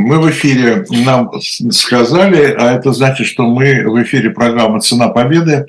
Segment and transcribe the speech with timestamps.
[0.00, 5.66] Мы в эфире, нам сказали, а это значит, что мы в эфире программы «Цена победы».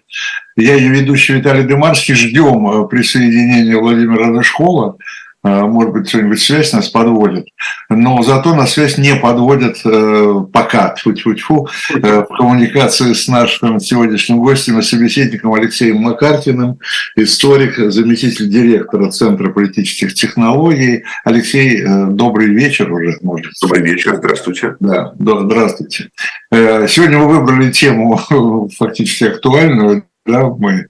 [0.55, 2.13] Я ее ведущий Виталий Демарский.
[2.13, 4.97] Ждем э, присоединения Владимира Дашкова.
[5.41, 7.45] Э, может быть, что-нибудь связь нас подводит.
[7.89, 13.27] Но зато на связь не подводят э, пока, тьфу -тьфу -тьфу, э, в коммуникации с
[13.29, 16.79] нашим сегодняшним гостем и собеседником Алексеем Макартиным,
[17.15, 21.03] историк, заместитель директора Центра политических технологий.
[21.23, 24.75] Алексей, добрый вечер уже, может Добрый вечер, здравствуйте.
[24.79, 26.09] Да, здравствуйте.
[26.51, 28.19] Сегодня вы выбрали тему
[28.77, 30.87] фактически актуальную, да, мы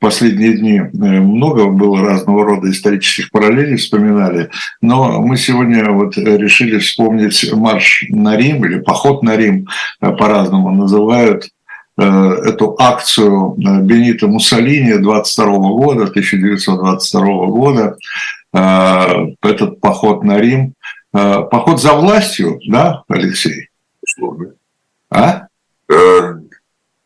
[0.00, 6.78] последние дни э, много было разного рода исторических параллелей вспоминали, но мы сегодня вот решили
[6.78, 9.68] вспомнить марш на Рим или поход на Рим,
[10.00, 11.50] э, по-разному называют,
[11.98, 17.96] э, эту акцию Бенита Муссолини 22 года, 1922 года,
[18.52, 20.74] этот поход на Рим,
[21.12, 23.68] поход за властью, да, Алексей?
[25.08, 25.46] А?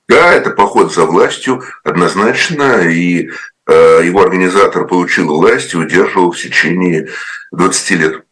[0.09, 3.31] Да, это поход за властью однозначно, и
[3.67, 7.09] э, его организатор получил власть и удерживал в течение
[7.53, 8.25] 20 лет.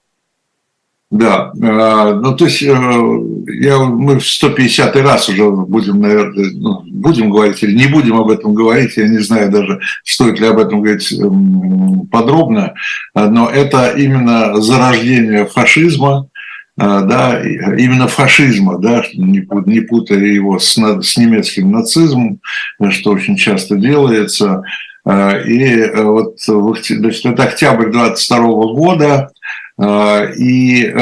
[1.10, 6.82] Да, э, ну то есть э, я, мы в 150 раз уже будем, наверное, ну,
[6.90, 10.58] будем говорить или не будем об этом говорить, я не знаю даже, стоит ли об
[10.58, 12.74] этом говорить эм, подробно,
[13.14, 16.28] но это именно зарождение фашизма,
[16.82, 22.40] да, именно фашизма, да, не, не путая его с, с немецким нацизмом,
[22.90, 24.64] что очень часто делается.
[25.04, 28.38] А, и э, вот значит, это октябрь 22
[28.74, 29.30] года,
[29.78, 30.92] а, и э,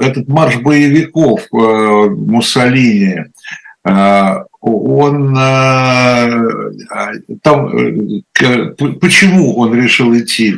[0.00, 1.56] этот марш боевиков э,
[2.10, 3.24] Муссолини,
[4.60, 5.34] он
[7.44, 7.70] там,
[9.00, 10.56] почему он решил идти?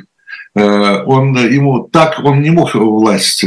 [0.54, 3.44] Он ему так, он не мог власть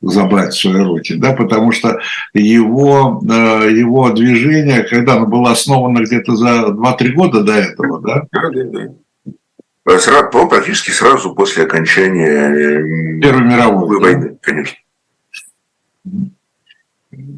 [0.00, 1.98] забрать в свои руки, да, потому что
[2.34, 8.22] его, э, его движение, когда оно было основано где-то за 2-3 года до этого, да?
[8.30, 9.98] Да, да, да.
[9.98, 14.36] Сразу, по практически сразу после окончания э, Первой мировой войны, да?
[14.40, 14.78] конечно.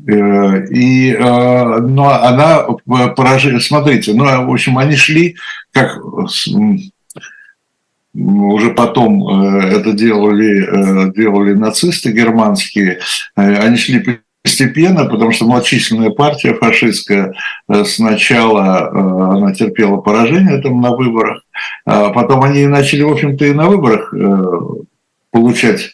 [0.09, 2.63] Э, и, но она
[3.15, 5.37] поражение, смотрите, ну, в общем, они шли
[5.73, 6.01] как
[8.15, 13.01] уже потом э, это делали, э, делали нацисты германские,
[13.37, 17.35] э, они шли постепенно, потому что малочисленная партия фашистская
[17.85, 18.89] сначала
[19.35, 21.43] она терпела поражение там на выборах,
[21.85, 24.15] а потом они начали, в общем-то, и на выборах
[25.31, 25.91] получать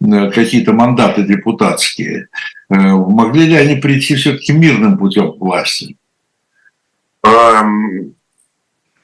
[0.00, 2.28] какие-то мандаты депутатские.
[2.68, 5.96] Могли ли они прийти все-таки мирным путем к власти?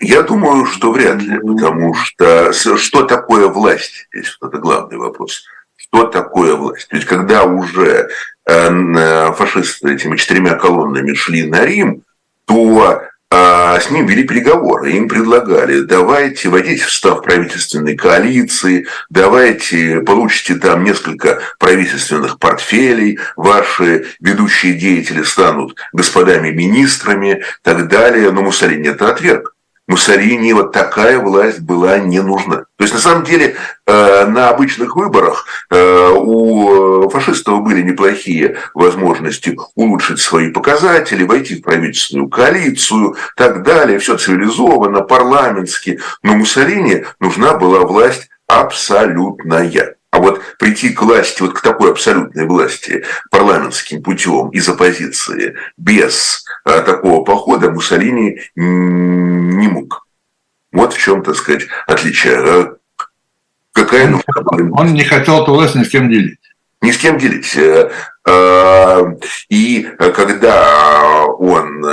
[0.00, 4.08] Я думаю, что вряд ли, потому что что такое власть?
[4.12, 5.44] Здесь вот это главный вопрос.
[5.76, 6.88] Что такое власть?
[6.90, 8.08] Ведь когда уже
[8.46, 12.02] э, фашисты этими четырьмя колоннами шли на Рим,
[12.46, 13.02] то
[13.32, 20.56] а с ним вели переговоры, им предлагали, давайте войдите в состав правительственной коалиции, давайте получите
[20.56, 28.32] там несколько правительственных портфелей, ваши ведущие деятели станут господами министрами, так далее.
[28.32, 29.54] Но Муссолини это отверг.
[29.90, 32.58] Муссолини вот такая власть была не нужна.
[32.76, 33.56] То есть, на самом деле,
[33.88, 41.62] э, на обычных выборах э, у фашистов были неплохие возможности улучшить свои показатели, войти в
[41.62, 43.98] правительственную коалицию, так далее.
[43.98, 45.98] Все цивилизованно, парламентски.
[46.22, 49.96] Но Муссолини нужна была власть абсолютная.
[50.10, 56.44] А вот прийти к власти, вот к такой абсолютной власти парламентским путем из оппозиции без
[56.64, 60.06] а, такого похода Муссолини не мог.
[60.72, 62.36] Вот в чем, так сказать, отличие.
[62.38, 62.76] А
[63.72, 66.38] какая он, нужна Он не хотел эту власть ни с кем делить.
[66.80, 67.56] Ни с кем делить.
[67.56, 67.90] Э,
[68.28, 69.14] а,
[69.48, 71.84] и когда он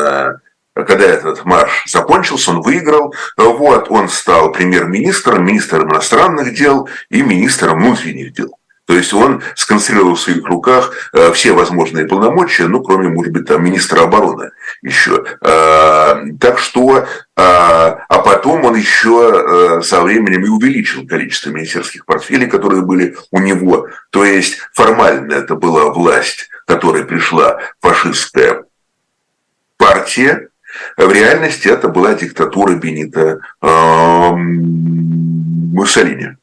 [0.85, 7.79] когда этот марш закончился, он выиграл, вот, он стал премьер-министром, министром иностранных дел и министром
[7.79, 8.57] внутренних дел.
[8.87, 13.45] То есть он сконцентрировал в своих руках э, все возможные полномочия, ну, кроме, может быть,
[13.45, 14.51] там, министра обороны
[14.81, 15.25] еще.
[15.41, 22.47] Э, так что, э, а потом он еще со временем и увеличил количество министерских портфелей,
[22.47, 23.89] которые были у него.
[24.09, 28.63] То есть формально это была власть, которой пришла фашистская
[29.75, 30.47] партия,
[30.97, 34.31] в реальности это была диктатура Бенита э,
[35.77, 36.37] Муссолини.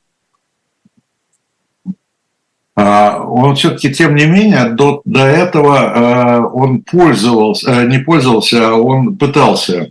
[2.76, 8.70] А, он все-таки, тем не менее, до, до этого э, он пользовался, э, не пользовался,
[8.70, 9.90] а он пытался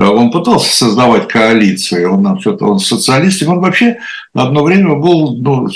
[0.00, 3.98] он пытался создавать коалиции, он нам что-то, он социалист, и он вообще
[4.34, 5.68] одно время был, ну,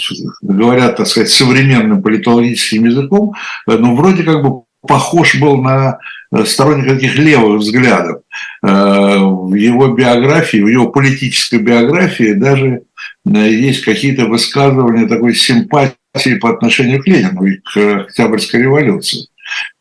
[0.42, 3.34] говорят, так сказать, современным политологическим языком,
[3.66, 5.98] ну, вроде как бы похож был на
[6.44, 8.22] сторонника таких левых взглядов.
[8.62, 12.82] В его биографии, в его политической биографии даже
[13.24, 19.28] есть какие-то высказывания такой симпатии по отношению к Ленину и к Октябрьской революции.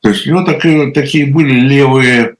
[0.01, 2.36] То есть у него такие, такие были левые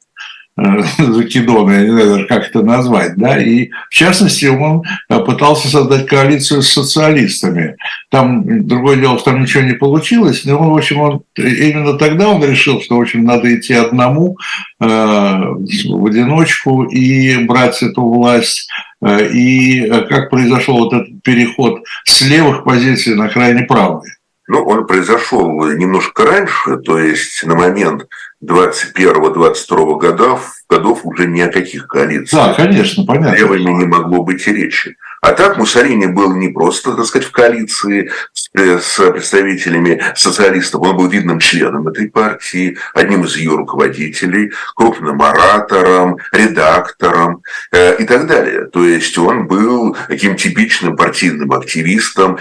[0.57, 5.67] э, закидоны, я не знаю даже, как это назвать, да, и в частности он пытался
[5.67, 7.75] создать коалицию с социалистами.
[8.09, 12.29] Там, другое дело, что там ничего не получилось, но он, в общем, он, именно тогда
[12.29, 14.37] он решил, что, в общем, надо идти одному,
[14.79, 18.69] э, в одиночку и брать эту власть,
[19.05, 24.17] э, и как произошел вот этот переход с левых позиций на крайне правые.
[24.47, 28.07] Ну, он произошел немножко раньше, то есть на момент
[28.43, 32.31] 21-22 годов, годов уже ни о каких коалициях.
[32.31, 33.35] Да, конечно, понятно.
[33.35, 34.95] Левыми не могло быть и речи.
[35.21, 40.95] А так Муссолини был не просто, так сказать, в коалиции с, с представителями социалистов, он
[40.95, 47.41] был видным членом этой партии, одним из ее руководителей, крупным оратором, редактором
[47.71, 48.65] э, и так далее.
[48.65, 52.37] То есть он был таким типичным партийным активистом,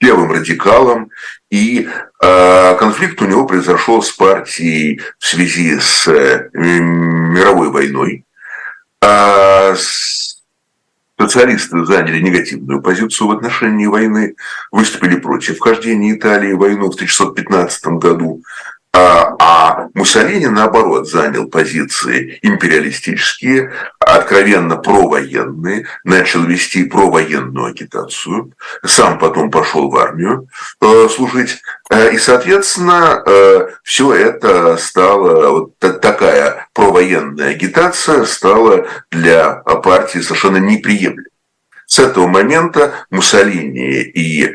[0.00, 1.10] левым радикалом,
[1.50, 1.88] и
[2.22, 8.24] э, конфликт у него произошел с партией в связи с э, мировой войной.
[9.00, 9.74] А
[11.18, 14.34] социалисты заняли негативную позицию в отношении войны,
[14.70, 18.42] выступили против вхождения Италии в войну в 1915 году.
[18.92, 23.72] А, а Муссолини, наоборот, занял позиции империалистические,
[24.06, 28.52] откровенно провоенные, начал вести провоенную агитацию,
[28.84, 30.48] сам потом пошел в армию
[30.80, 31.60] э, служить.
[31.90, 40.58] Э, и, соответственно, э, все это стало, вот такая провоенная агитация стала для партии совершенно
[40.58, 41.26] неприемлемой.
[41.86, 44.54] С этого момента Муссолини и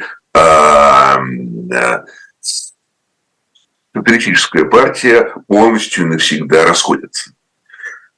[3.94, 7.32] социалистическая партия полностью навсегда расходятся.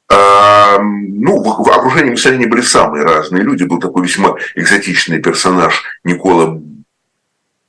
[0.09, 3.63] Ну, в окружении Муссолини были самые разные люди.
[3.63, 6.59] Был такой весьма экзотичный персонаж Никола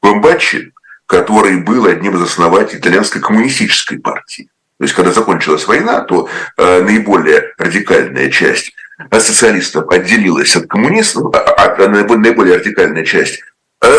[0.03, 0.73] Бомбаччи,
[1.07, 4.51] который был одним из основателей итальянской коммунистической партии.
[4.79, 8.75] То есть, когда закончилась война, то э, наиболее радикальная часть
[9.13, 13.54] социалистов отделилась от коммунистов, а, а, а наиболее радикальная часть Э,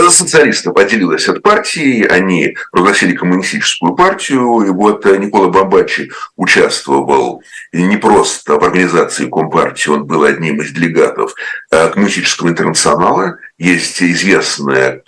[0.10, 7.98] социалистов отделилась от партии, они пригласили коммунистическую партию, и вот э, Никола Бомбачи участвовал не
[7.98, 11.33] просто в организации Компартии, он был одним из делегатов
[11.72, 13.38] э, коммунистического интернационала.
[13.57, 15.04] Есть известная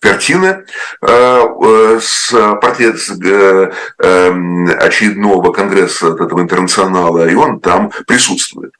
[0.00, 0.64] картина
[1.02, 2.30] с
[2.62, 2.96] портрет
[3.98, 8.72] очередного конгресса этого интернационала, и он там присутствует.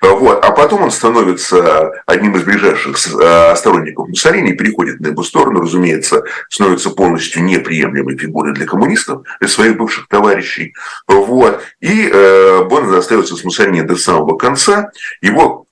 [0.00, 0.44] Вот.
[0.44, 6.24] А потом он становится одним из ближайших э, сторонников Муссолини, переходит на его сторону, разумеется,
[6.48, 10.74] становится полностью неприемлемой фигурой для коммунистов, для своих бывших товарищей.
[11.06, 11.62] Вот.
[11.80, 14.90] И э, Бон остается с Муссолини до самого конца.
[15.20, 15.66] Его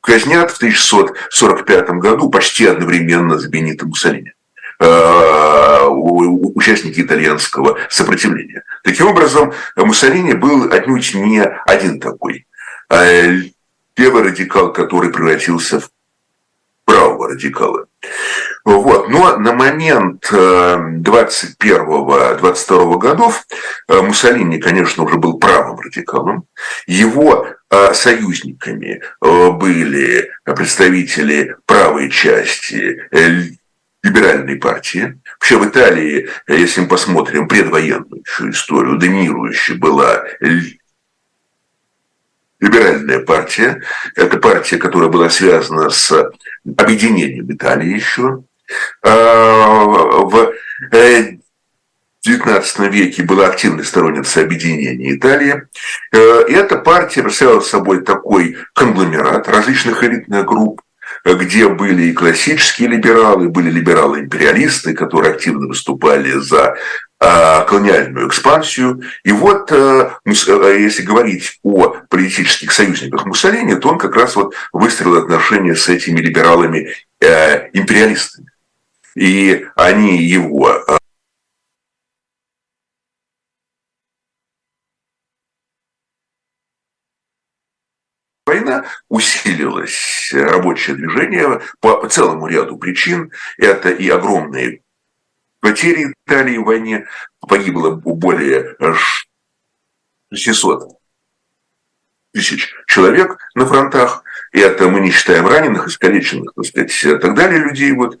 [0.00, 4.32] казнят в 1645 году почти одновременно с Бенито Муссолини.
[4.78, 8.62] Э, участники итальянского сопротивления.
[8.84, 12.46] Таким образом, Муссолини был отнюдь не один такой.
[12.88, 13.04] А
[13.96, 15.90] левый радикал, который превратился в
[16.84, 17.86] правого радикала.
[18.64, 19.08] Вот.
[19.08, 23.44] Но на момент 21-22 э, годов
[23.88, 26.44] э, Муссолини, конечно, уже был правым радикалом.
[26.86, 27.46] Его
[27.92, 33.00] союзниками были представители правой части
[34.02, 35.19] либеральной партии.
[35.40, 40.22] Вообще в Италии, если мы посмотрим предвоенную историю, доминирующей была
[42.60, 43.82] либеральная партия.
[44.16, 46.30] Это партия, которая была связана с
[46.76, 48.44] объединением Италии еще.
[49.02, 50.52] А, в
[50.92, 55.62] XIX э, веке была активной сторонницей объединения Италии.
[56.12, 60.82] Э, и эта партия представляла собой такой конгломерат различных элитных групп,
[61.24, 66.76] где были и классические либералы, были либералы-империалисты, которые активно выступали за
[67.22, 69.02] а, колониальную экспансию.
[69.24, 74.54] И вот, э, э, если говорить о политических союзниках Муссолини, то он как раз вот
[74.72, 78.46] выстроил отношения с этими либералами-империалистами.
[78.46, 78.50] Э,
[79.16, 80.82] и они его
[88.70, 93.32] война, усилилось рабочее движение по целому ряду причин.
[93.58, 94.82] Это и огромные
[95.60, 97.06] потери Италии в войне,
[97.46, 98.76] погибло более
[100.32, 100.96] 600
[102.32, 104.22] тысяч человек на фронтах,
[104.52, 107.92] и это мы не считаем раненых, искалеченных, так сказать, и так далее людей.
[107.92, 108.18] Вот.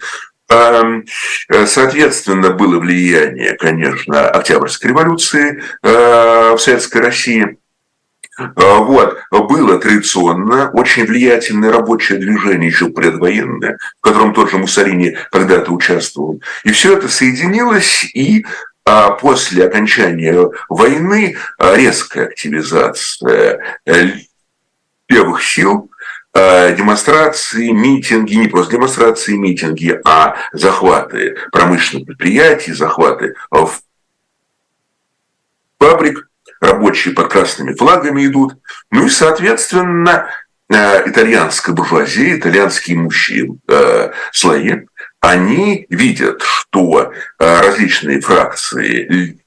[1.48, 7.56] Соответственно, было влияние, конечно, Октябрьской революции в Советской России.
[8.56, 9.18] Вот.
[9.30, 16.42] Было традиционно очень влиятельное рабочее движение, еще предвоенное, в котором тот же Муссолини когда-то участвовал.
[16.64, 18.44] И все это соединилось, и
[18.84, 24.04] а после окончания войны резкая активизация э,
[25.08, 25.90] левых сил,
[26.32, 33.34] демонстрации, митинги, не просто демонстрации, митинги, а захваты промышленных предприятий, захваты
[35.78, 36.29] фабрик,
[36.60, 38.56] рабочие под красными флагами идут.
[38.90, 40.28] Ну и, соответственно,
[40.68, 43.58] э, итальянская буржуазия, итальянские мужчины,
[44.32, 44.86] слои,
[45.20, 49.38] они видят, что различные фракции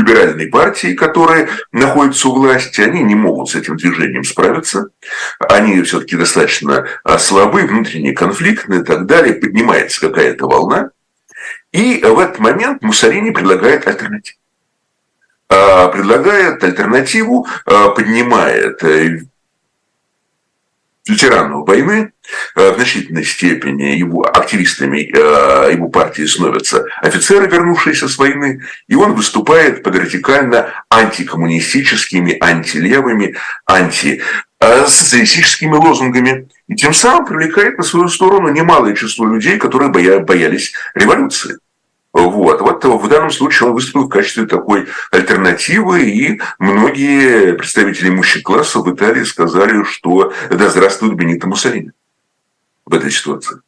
[0.00, 4.88] либеральной партии, которые находятся у власти, они не могут с этим движением справиться.
[5.38, 6.86] Они все-таки достаточно
[7.18, 9.34] слабы, внутренне конфликтные и так далее.
[9.34, 10.90] Поднимается какая-то волна.
[11.72, 14.39] И в этот момент Муссолини предлагает альтернативу.
[15.52, 19.18] А, предлагает альтернативу, а, поднимает э,
[21.08, 22.12] ветеранов войны,
[22.54, 28.94] э, в значительной степени его активистами э, его партии становятся офицеры, вернувшиеся с войны, и
[28.94, 33.34] он выступает под радикально антикоммунистическими, антилевыми,
[33.66, 36.48] антисоциалистическими лозунгами.
[36.68, 41.58] И тем самым привлекает на свою сторону немалое число людей, которые боялись революции.
[42.12, 42.60] Вот.
[42.60, 48.80] вот в данном случае он выступил в качестве такой альтернативы, и многие представители имущих класса
[48.80, 51.92] в Италии сказали, что да здравствует Бенито Муссолини
[52.84, 53.60] в этой ситуации.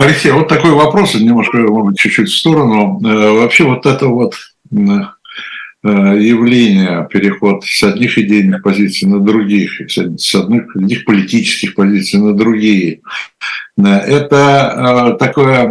[0.00, 3.00] Алексей, вот такой вопрос, немножко, может чуть-чуть в сторону.
[3.04, 4.34] Э, вообще вот это вот
[4.72, 4.76] э,
[5.82, 13.02] явление, переход с одних идейных позиций на других, с одних политических позиций на другие,
[13.88, 15.70] это э, такое, э,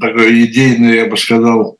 [0.00, 1.78] такое идейное, я бы сказал,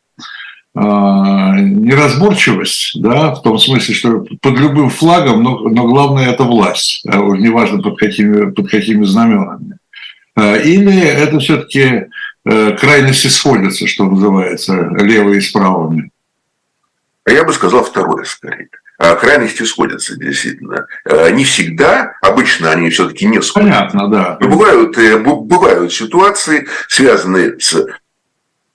[0.74, 7.02] э, неразборчивость, да, в том смысле, что под любым флагом, но, но главное это власть,
[7.06, 9.78] а неважно под какими, под какими знаменами.
[10.36, 12.06] Или это все-таки
[12.44, 16.12] крайности сходятся, что называется, левые с правыми.
[17.24, 18.68] А я бы сказал второе скорее.
[18.98, 20.86] А, крайности сходятся, действительно.
[21.04, 23.90] А, не всегда, обычно они все-таки не сходятся.
[23.92, 24.38] Понятно, да.
[24.40, 27.86] Но бывают, э, бывают ситуации, связанные с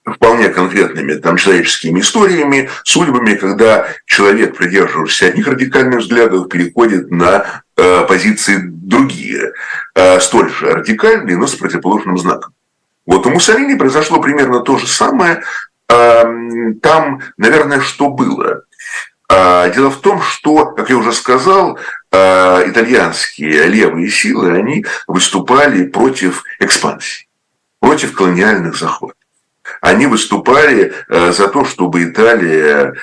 [0.06, 8.06] вполне конкретными там, человеческими историями, судьбами, когда человек, придерживающийся одних радикальных взглядов, переходит на э,
[8.06, 9.52] позиции другие,
[9.94, 12.52] э, столь же радикальные, но с противоположным знаком.
[13.06, 15.42] Вот у Муссолини произошло примерно то же самое.
[15.88, 16.24] Э,
[16.82, 18.62] там, наверное, что было?
[19.36, 21.76] А, дело в том, что, как я уже сказал,
[22.12, 27.26] а, итальянские левые силы, они выступали против экспансии,
[27.80, 29.16] против колониальных захватов.
[29.80, 32.94] Они выступали а, за то, чтобы Италия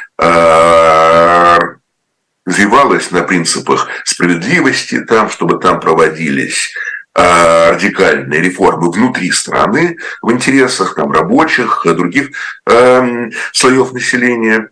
[2.45, 6.73] развивалась на принципах справедливости, там, чтобы там проводились
[7.13, 12.29] радикальные реформы внутри страны в интересах там, рабочих, других
[12.65, 14.69] э, слоев населения.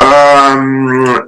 [0.00, 0.54] А,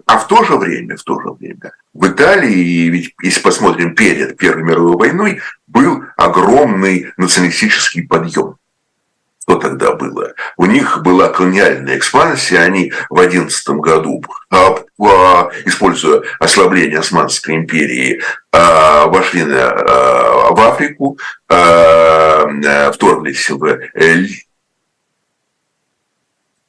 [0.06, 4.36] а в то же время, в то же время, в Италии, ведь если посмотрим перед
[4.36, 8.56] Первой мировой войной, был огромный националистический подъем.
[9.42, 10.34] Что тогда было?
[10.56, 18.22] У них была колониальная экспансия, они в 11 году, а, а, используя ослабление Османской империи,
[18.52, 21.18] вошли в Африку,
[22.92, 23.80] вторглись в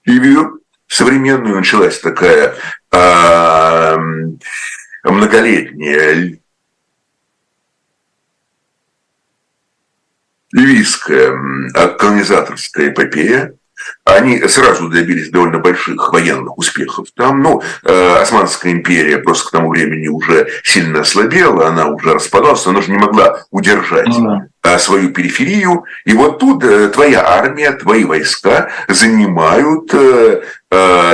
[0.05, 0.60] Ливию,
[0.91, 2.55] современную началась такая
[2.91, 3.97] э,
[5.05, 6.37] многолетняя
[10.51, 11.33] ливийская
[11.97, 13.53] колонизаторская эпопея,
[14.03, 17.41] они сразу добились довольно больших военных успехов там.
[17.41, 22.79] Ну, э, Османская империя просто к тому времени уже сильно ослабела, она уже распадалась, она
[22.79, 24.50] уже не могла удержать mm-hmm.
[24.77, 25.85] Свою периферию.
[26.05, 30.41] И вот тут э, твоя армия, твои войска занимают э,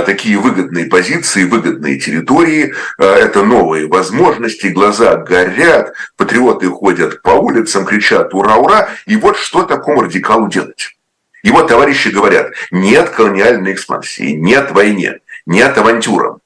[0.05, 8.35] такие выгодные позиции, выгодные территории, это новые возможности, глаза горят, патриоты ходят по улицам, кричат
[8.35, 10.95] «Ура, ура!» И вот что такому радикалу делать?
[11.41, 16.39] Его товарищи говорят, нет колониальной экспансии, нет войне, нет авантюрам.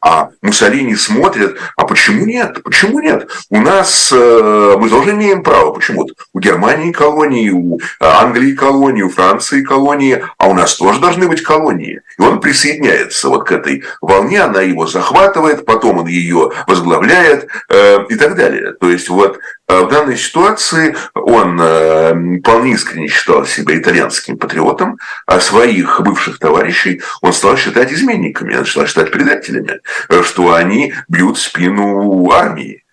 [0.00, 2.62] А Муссолини смотрит, а почему нет?
[2.62, 3.28] Почему нет?
[3.50, 5.72] У нас, э, мы тоже имеем право.
[5.72, 6.06] Почему?
[6.32, 11.42] У Германии колонии, у Англии колонии, у Франции колонии, а у нас тоже должны быть
[11.42, 12.00] колонии.
[12.16, 18.06] И он присоединяется вот к этой волне, она его захватывает, потом он ее возглавляет э,
[18.08, 18.74] и так далее.
[18.74, 24.98] То есть вот э, в данной ситуации он э, вполне искренне считал себя итальянским патриотом,
[25.26, 29.80] а своих бывших товарищей он стал считать изменниками, он стал считать предателями.
[30.08, 32.84] Э, что они бьют спину армии.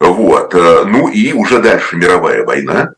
[0.00, 0.54] Вот.
[0.54, 2.92] Э, ну и уже дальше мировая война.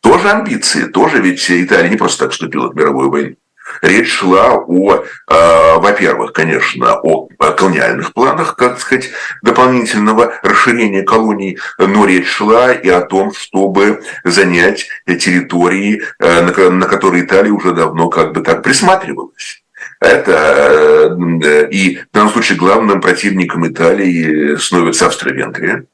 [0.00, 3.36] Тоже амбиции, тоже ведь Италия не просто так вступила в мировую войну.
[3.82, 9.10] Речь шла о, э, во-первых, конечно, о колониальных планах, как сказать,
[9.42, 17.24] дополнительного расширения колоний, но речь шла и о том, чтобы занять территории, на, на которые
[17.24, 19.64] Италия уже давно как бы так присматривалась.
[20.00, 25.86] Это э, и в данном случае главным противником Италии становится Австро-Венгрия.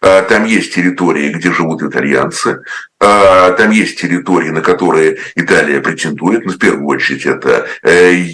[0.00, 2.62] А, там есть территории, где живут итальянцы.
[3.00, 6.44] А, там есть территории, на которые Италия претендует.
[6.44, 8.26] Ну, в первую очередь, это э,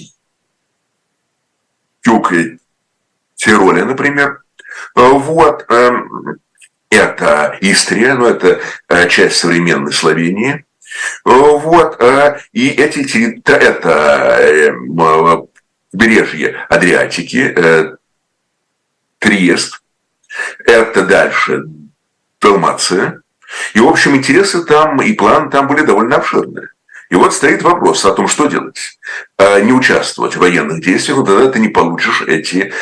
[2.05, 2.33] юг
[3.37, 4.43] Тироля, например.
[4.95, 5.65] А, вот.
[5.69, 6.39] Эм,
[6.91, 10.65] это Истрия, ну, это э, часть современной Словении.
[11.25, 12.01] Вот.
[12.01, 14.73] Э, и эти, это э,
[15.93, 17.55] побережье Адриатики,
[19.19, 19.83] Триест,
[20.65, 21.65] это дальше
[22.41, 23.23] Далмация.
[23.75, 26.69] И, в общем, интересы там и планы там были довольно обширные.
[27.11, 28.99] И вот стоит вопрос о том, что делать.
[29.39, 32.73] Не участвовать в военных действиях, но тогда ты не получишь эти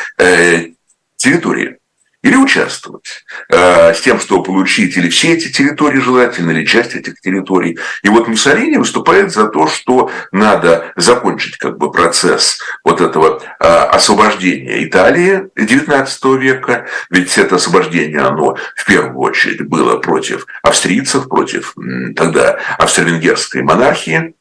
[1.16, 1.78] территории
[2.26, 7.20] или участвовать э, с тем, чтобы получить или все эти территории желательно, или часть этих
[7.20, 7.78] территорий.
[8.02, 13.64] И вот Муссолини выступает за то, что надо закончить как бы процесс вот этого э,
[13.64, 21.74] освобождения Италии XIX века, ведь это освобождение, оно в первую очередь было против австрийцев, против
[22.16, 24.34] тогда австро-венгерской монархии.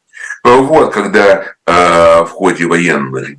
[0.43, 3.35] Вот, когда э, в ходе военных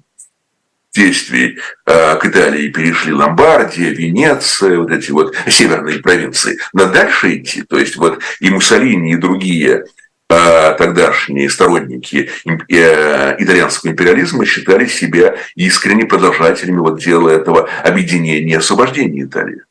[0.97, 6.59] действий э, к Италии перешли Ломбардия, Венеция, вот эти вот северные провинции.
[6.73, 9.85] Но дальше идти, то есть вот и Муссолини, и другие
[10.29, 18.55] э, тогдашние сторонники э, итальянского империализма считали себя искренне продолжателями вот дела этого объединения и
[18.55, 19.63] освобождения Италии.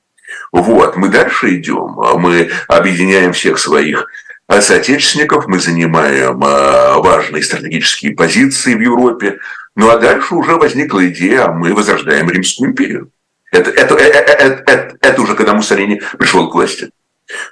[0.52, 4.08] Вот, мы дальше идем, мы объединяем всех своих
[4.50, 9.40] соотечественников, мы занимаем важные стратегические позиции в Европе,
[9.76, 13.10] ну а дальше уже возникла идея, а мы возрождаем Римскую империю.
[13.52, 16.92] Это, это, это, это, это, это уже когда Муссолини пришел к власти.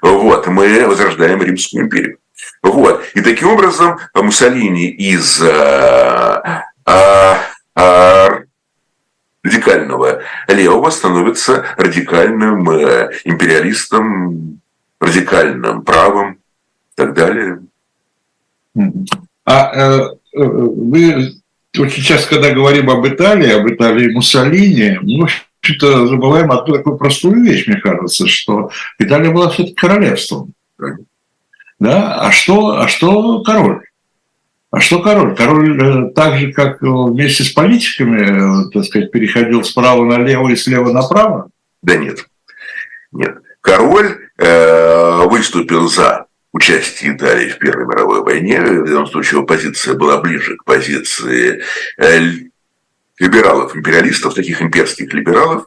[0.01, 2.17] Вот, мы возрождаем Римскую империю.
[2.61, 3.03] Вот.
[3.13, 7.39] И таким образом Муссолини из а, а,
[7.75, 8.29] а,
[9.43, 14.61] радикального левого становится радикальным э, империалистом,
[14.99, 16.39] радикальным правым
[16.95, 17.61] так далее.
[19.45, 21.33] А э, э вы
[21.77, 25.27] очень часто, когда говорим об Италии, об Италии Муссолини, мы
[25.59, 30.53] что-то забываем одну такую простую вещь, мне кажется, что Италия была все-таки королевством.
[31.79, 32.15] Да?
[32.15, 33.81] А что, а что король?
[34.71, 35.35] А что король?
[35.35, 40.91] Король э, так же, как вместе с политиками, так сказать, переходил справа налево и слева
[40.91, 41.49] направо?
[41.81, 42.27] Да нет.
[43.11, 43.37] Нет.
[43.61, 48.61] Король э, выступил за участие Италии в Первой мировой войне.
[48.61, 51.63] В данном случае его позиция была ближе к позиции
[51.97, 52.19] э,
[53.17, 55.65] либералов, империалистов, таких имперских либералов.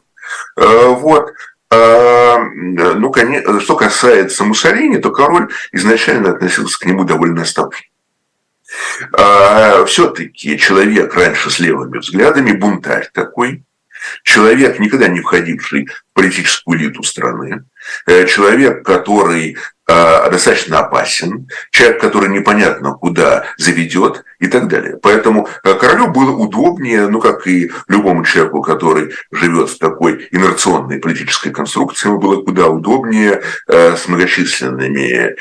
[0.55, 1.33] Э, вот.
[1.69, 7.85] А, ну, конечно, что касается Муссолини, то король изначально относился к нему довольно осторожно.
[9.11, 13.65] А, Все-таки человек раньше с левыми взглядами, бунтарь такой,
[14.23, 17.65] человек, никогда не входивший в политическую элиту страны,
[18.05, 24.97] э, человек, который Э, достаточно опасен, человек, который непонятно куда заведет и так далее.
[25.01, 30.99] Поэтому э, королю было удобнее, ну как и любому человеку, который живет в такой инерционной
[30.99, 35.35] политической конструкции, ему было куда удобнее э, с многочисленными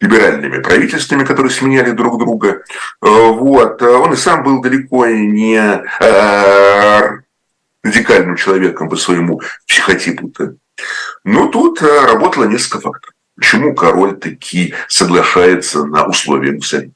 [0.00, 2.62] либеральными правительствами, которые сменяли друг друга.
[3.00, 3.80] Вот.
[3.82, 5.60] Он и сам был далеко не
[7.82, 10.56] радикальным человеком по своему психотипу-то.
[11.24, 13.14] Но тут э, работало несколько факторов.
[13.36, 16.92] Почему король таки соглашается на условия Муссолини?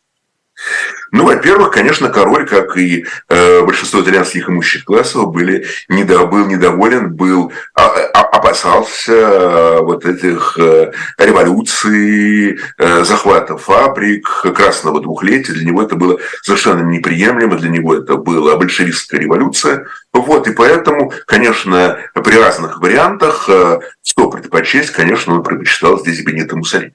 [1.12, 7.14] Ну, во-первых, конечно, король, как и э, большинство итальянских имущих классов, были, недо, был недоволен,
[7.14, 15.54] был, а, а, опасался э, вот этих э, революций, э, захвата фабрик, красного двухлетия.
[15.54, 19.86] Для него это было совершенно неприемлемо, для него это была большевистская революция.
[20.12, 26.56] Вот, и поэтому, конечно, при разных вариантах, э, что предпочесть, конечно, он предпочитал здесь Бенито
[26.56, 26.94] Муссолини.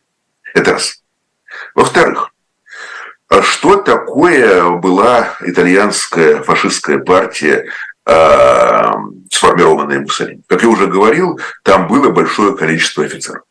[0.54, 1.02] Это раз.
[1.76, 2.31] Во-вторых,
[3.42, 7.66] что такое была итальянская фашистская партия,
[8.06, 8.92] э,
[9.32, 10.42] сформированная Муссолини?
[10.48, 13.44] Как я уже говорил, там было большое количество офицеров.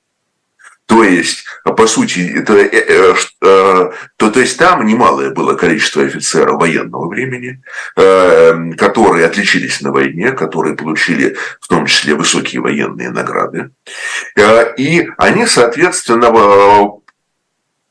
[0.90, 6.02] То есть, по сути, это, э, э, э, то, то есть там немалое было количество
[6.02, 7.62] офицеров военного времени,
[7.96, 13.70] э, которые отличились на войне, которые получили в том числе высокие военные награды.
[14.36, 16.32] Э, и они, соответственно,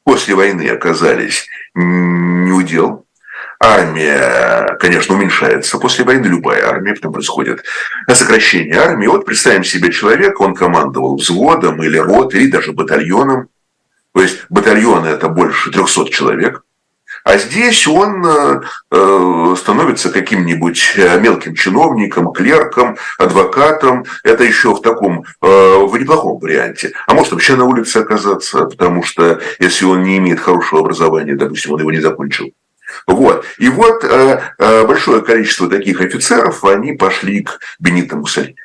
[0.10, 3.06] после войны оказались не удел.
[3.60, 5.78] Армия, конечно, уменьшается.
[5.78, 7.64] После войны любая армия, там происходит
[8.12, 9.06] сокращение армии.
[9.06, 13.50] Вот представим себе человека, он командовал взводом или ротой, или даже батальоном.
[14.16, 16.64] То есть батальоны это больше 300 человек.
[17.24, 24.06] А здесь он э, э, становится каким-нибудь э, мелким чиновником, клерком, адвокатом.
[24.24, 26.94] Это еще в таком, в неплохом варианте.
[27.08, 31.74] А может вообще на улице оказаться, потому что если он не имеет хорошего образования, допустим,
[31.74, 32.52] он его не закончил.
[33.06, 33.46] Вот.
[33.58, 34.04] И вот
[34.58, 38.56] большое количество таких офицеров, они пошли к Бенито Муссолини.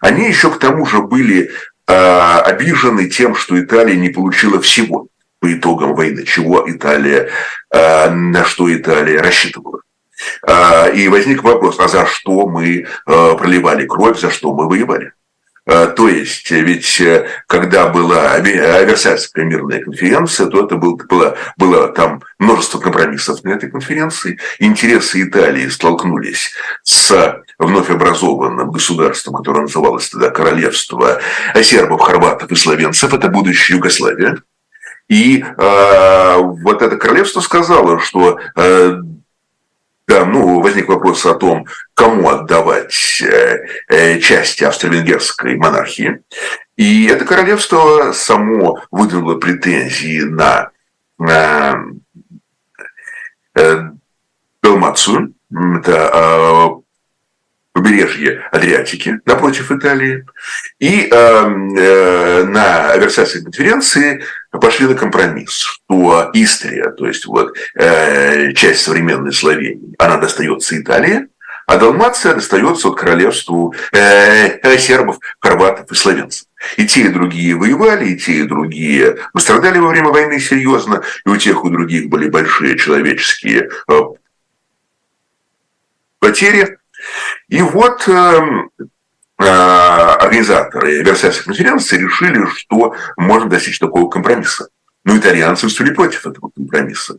[0.00, 1.50] Они еще к тому же были
[1.86, 5.08] обижены тем, что Италия не получила всего
[5.44, 7.28] по итогам войны, чего Италия,
[7.70, 9.82] э, на что Италия рассчитывала.
[10.46, 12.86] Э, и возник вопрос, а за что мы э,
[13.36, 15.12] проливали кровь, за что мы воевали?
[15.66, 17.02] То есть, ведь
[17.46, 23.70] когда была Версальская мирная конференция, то это был, было, было там множество компромиссов на этой
[23.70, 24.38] конференции.
[24.58, 26.52] Интересы Италии столкнулись
[26.82, 31.22] с вновь образованным государством, которое называлось тогда Королевство
[31.62, 33.14] сербов, хорватов и словенцев.
[33.14, 34.42] Это будущая Югославия.
[35.08, 38.96] И э, вот это королевство сказало, что э,
[40.06, 46.22] да, ну, возник вопрос о том, кому отдавать э, э, части австро-венгерской монархии.
[46.76, 50.70] И это королевство само выдвинуло претензии на,
[51.18, 51.84] на
[53.54, 53.90] э,
[54.62, 55.34] Далмацию.
[55.50, 56.83] Это э,
[57.74, 60.24] побережье Адриатики напротив Италии.
[60.78, 68.52] И э, э, на Версальской конференции пошли на компромисс, что Истрия, то есть вот э,
[68.52, 71.26] часть современной Словении, она достается Италии,
[71.66, 76.46] а Далмация достается от королевству э, сербов, хорватов и словенцев.
[76.76, 81.28] И те, и другие воевали, и те, и другие пострадали во время войны серьезно, и
[81.28, 84.00] у тех, и у других были большие человеческие э,
[86.20, 86.78] потери.
[87.48, 94.68] И вот эм, э, организаторы Версальской конференции решили, что можно достичь такого компромисса.
[95.04, 97.18] Но итальянцы встали против этого компромисса.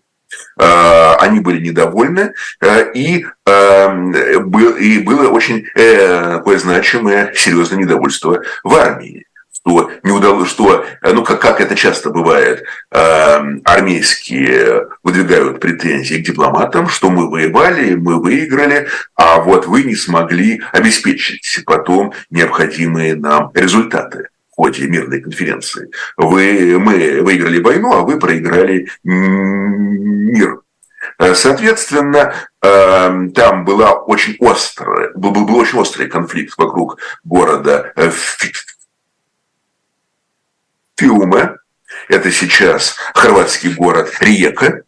[0.59, 8.73] Э, они были недовольны, э, и, эм, и было очень такое значимое, серьезное недовольство в
[8.73, 9.25] армии
[9.65, 16.15] что не удалось, что, э, ну, как, как это часто бывает, э, армейские выдвигают претензии
[16.15, 23.15] к дипломатам, что мы воевали, мы выиграли, а вот вы не смогли обеспечить потом необходимые
[23.15, 25.89] нам результаты в ходе мирной конференции.
[26.15, 30.61] Вы, мы выиграли войну, а вы проиграли мир.
[31.33, 37.93] Соответственно, там была очень острая, был, был очень острый конфликт вокруг города
[40.97, 41.57] Фиуме,
[42.07, 44.83] это сейчас хорватский город Риека,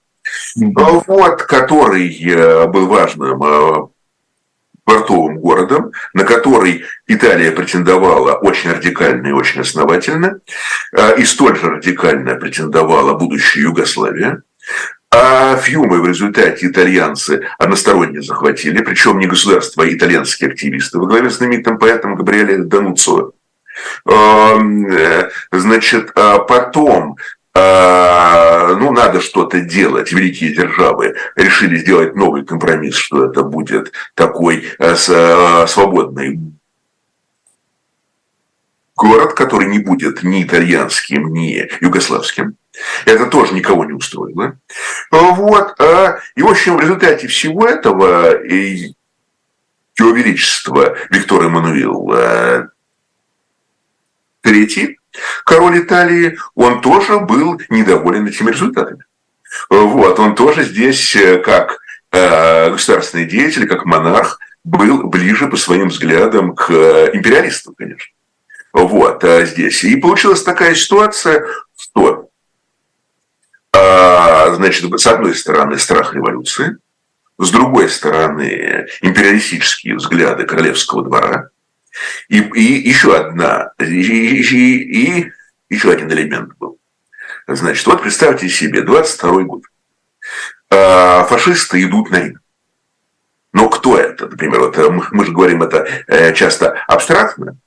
[0.56, 3.88] вот, который э, был важным э,
[4.84, 10.40] портовым городом, на который Италия претендовала очень радикально и очень основательно,
[10.96, 14.44] э, и столь же радикально претендовала будущая Югославия.
[15.10, 21.30] А Фьюмы в результате итальянцы односторонне захватили, причем не государство, а итальянские активисты во главе
[21.30, 23.34] с знаменитым поэтом Габриэле Дануцо.
[24.06, 27.18] Эм, э, значит, а потом
[27.60, 30.12] а, ну, надо что-то делать.
[30.12, 36.40] Великие державы решили сделать новый компромисс, что это будет такой э, э, свободный
[38.96, 42.58] город, который не будет ни итальянским, ни югославским.
[43.06, 44.60] Это тоже никого не устроило.
[45.10, 45.80] Вот.
[46.36, 48.94] И, в общем, в результате всего этого Его
[49.98, 52.12] Величество Виктор Эммануил
[54.48, 54.98] Третий,
[55.44, 59.04] король Италии, он тоже был недоволен этими результатами.
[59.70, 61.80] Вот, он тоже здесь, как
[62.12, 66.72] государственный деятель, как монарх, был ближе по своим взглядам к
[67.14, 68.14] империалистам, конечно.
[68.72, 69.84] Вот здесь.
[69.84, 71.46] И получилась такая ситуация,
[71.78, 72.30] что,
[73.74, 76.78] значит, с одной стороны, страх революции,
[77.38, 81.50] с другой стороны, империалистические взгляды королевского двора,
[82.30, 85.32] и, и еще одна, и, и, и
[85.70, 86.78] еще один элемент был.
[87.48, 89.64] Значит, вот представьте себе, 22 год.
[90.70, 92.40] А, фашисты идут на Рим.
[93.54, 94.28] Но кто это?
[94.28, 97.58] Например, вот мы, мы же говорим это э, часто абстрактно,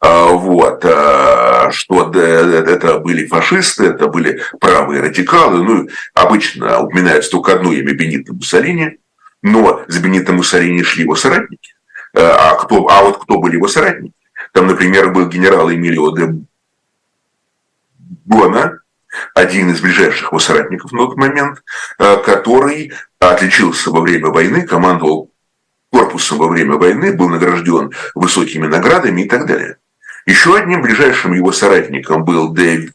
[0.00, 7.54] а, вот, а, что это были фашисты, это были правые радикалы, ну, обычно упоминается только
[7.54, 8.98] одно имя Бенито Муссолини,
[9.42, 11.71] но с Бенито Муссолини шли его соратники.
[12.14, 14.14] Э, а, кто, а вот кто были его соратники?
[14.52, 16.34] Там, например, был генерал Эмилио де
[18.24, 18.80] Бона,
[19.34, 21.62] один из ближайших его соратников на тот момент,
[21.98, 25.30] э, который отличился во время войны, командовал
[25.90, 29.76] корпусом во время войны, был награжден высокими наградами и так далее.
[30.26, 32.94] Еще одним ближайшим его соратником был Дэвид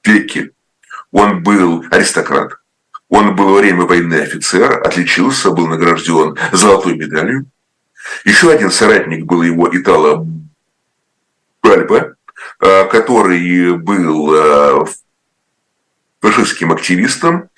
[0.00, 0.52] Пекки.
[1.12, 2.52] Он был аристократ,
[3.08, 7.46] он был во время войны офицер, отличился, был награжден золотой медалью.
[8.24, 10.26] Еще один соратник был его Итало
[11.62, 12.14] Бальба,
[12.60, 14.86] э, который был э,
[16.20, 17.50] фашистским активистом,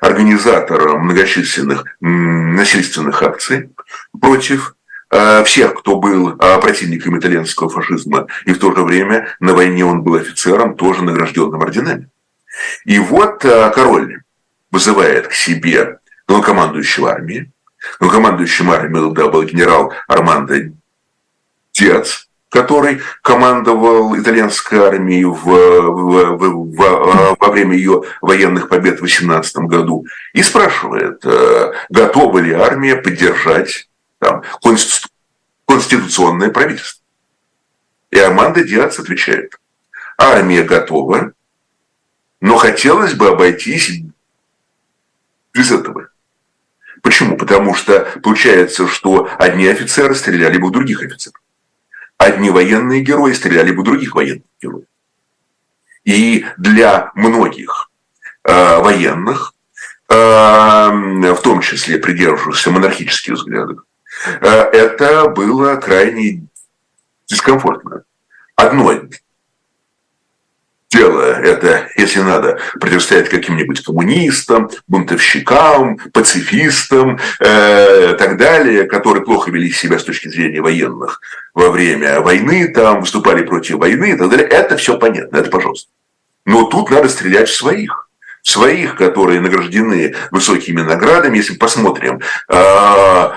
[0.00, 3.70] организатором многочисленных насильственных акций
[4.20, 4.76] против
[5.10, 10.02] э, всех, кто был противником итальянского фашизма, и в то же время на войне он
[10.02, 12.08] был офицером, тоже награжденным орденами.
[12.84, 14.22] И вот король
[14.70, 17.52] вызывает к себе главнокомандующего армии.
[18.00, 20.54] Главнокомандующим армией да, был генерал Армандо
[21.72, 29.02] Диац, который командовал итальянской армией в, в, в, в, во время ее военных побед в
[29.02, 34.42] 18 году, и спрашивает, э, готова ли армия поддержать там,
[35.66, 37.02] конституционное правительство.
[38.10, 39.60] И Армандо Диац отвечает,
[40.16, 41.32] армия готова,
[42.40, 44.02] но хотелось бы обойтись
[45.52, 46.08] без этого.
[47.06, 47.36] Почему?
[47.36, 51.40] Потому что получается, что одни офицеры стреляли бы в других офицеров.
[52.18, 54.86] Одни военные герои стреляли бы в других военных героев.
[56.02, 57.92] И для многих
[58.42, 59.54] э, военных,
[60.08, 63.84] э, в том числе придерживавшихся монархических взглядов,
[64.40, 66.48] э, это было крайне
[67.28, 68.02] дискомфортно.
[68.56, 68.90] Одно
[70.90, 79.70] дело это, если надо, противостоять каким-нибудь коммунистам, бунтовщикам, пацифистам э, так далее, которые плохо вели
[79.70, 81.20] себя с точки зрения военных
[81.54, 84.46] во время войны, там выступали против войны и так далее.
[84.46, 85.90] Это все понятно, это пожалуйста.
[86.44, 88.06] Но тут надо стрелять в своих
[88.46, 91.36] своих, которые награждены высокими наградами.
[91.36, 93.30] Если посмотрим э,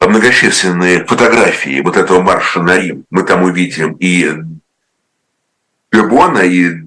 [0.00, 4.32] многочисленные фотографии вот этого марша на Рим, мы там увидим и
[5.96, 6.82] Габона и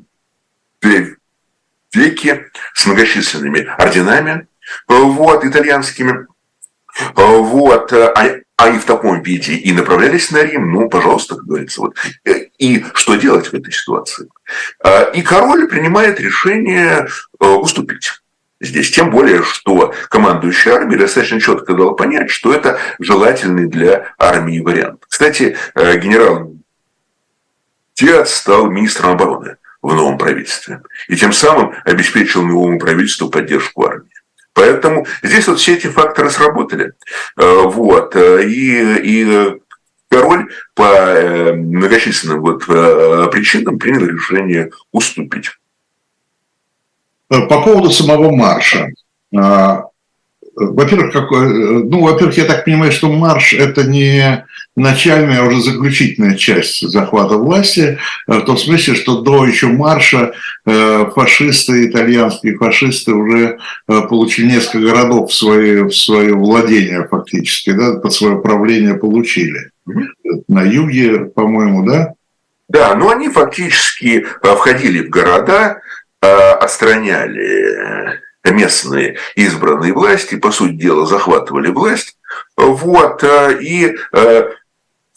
[1.94, 2.46] веки
[2.76, 4.48] с многочисленными орденами,
[4.88, 6.28] вот, итальянскими,
[7.16, 8.14] вот, а,
[8.58, 11.82] они в таком виде и направлялись на Рим, ну, пожалуйста, как говорится.
[11.82, 11.96] Вот.
[12.60, 14.28] И что делать в этой ситуации?
[14.84, 17.08] А, и король принимает решение
[17.40, 18.12] э, уступить
[18.62, 18.92] здесь.
[18.92, 25.04] Тем более, что командующий армией достаточно четко дал понять, что это желательный для армии вариант.
[25.08, 26.59] Кстати, э, генерал
[28.00, 30.82] Диац стал министром обороны в новом правительстве.
[31.08, 34.10] И тем самым обеспечил новому правительству поддержку армии.
[34.54, 36.94] Поэтому здесь вот все эти факторы сработали.
[37.38, 38.16] Э, вот.
[38.16, 39.62] Э, и, и
[40.10, 45.52] король по э, многочисленным вот причинам принял решение уступить.
[47.28, 48.90] По поводу самого марша.
[50.62, 54.46] Во-первых, какой, ну, во-первых, я так понимаю, что марш это не
[54.76, 60.34] начальная, уже заключительная часть захвата власти, э, в том смысле, что до еще марша
[60.66, 67.72] э, фашисты, итальянские фашисты уже э, получили несколько городов в свое, в свое владение фактически,
[67.72, 69.72] да, под свое правление получили.
[70.50, 72.16] На юге, по-моему, да?
[72.68, 75.80] Да, но они фактически входили в города,
[76.22, 78.20] отстраняли
[78.52, 82.18] местные избранные власти, по сути дела, захватывали власть,
[82.56, 83.24] вот,
[83.62, 83.96] и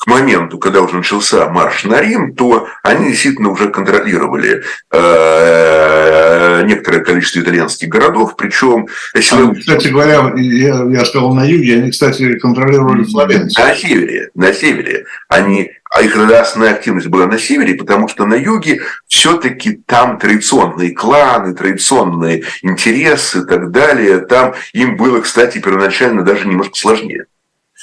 [0.03, 7.05] к моменту, когда уже начался марш на Рим, то они действительно уже контролировали э, некоторое
[7.05, 8.89] количество итальянских городов, причем...
[9.15, 13.65] Они, кстати говоря, я, я сказал на юге, они, кстати, контролировали Флоренцию.
[13.65, 15.05] На севере, на севере.
[15.29, 20.97] Они а их основная активность была на севере, потому что на юге все-таки там традиционные
[20.97, 24.19] кланы, традиционные интересы и так далее.
[24.21, 27.27] Там им было, кстати, первоначально даже немножко сложнее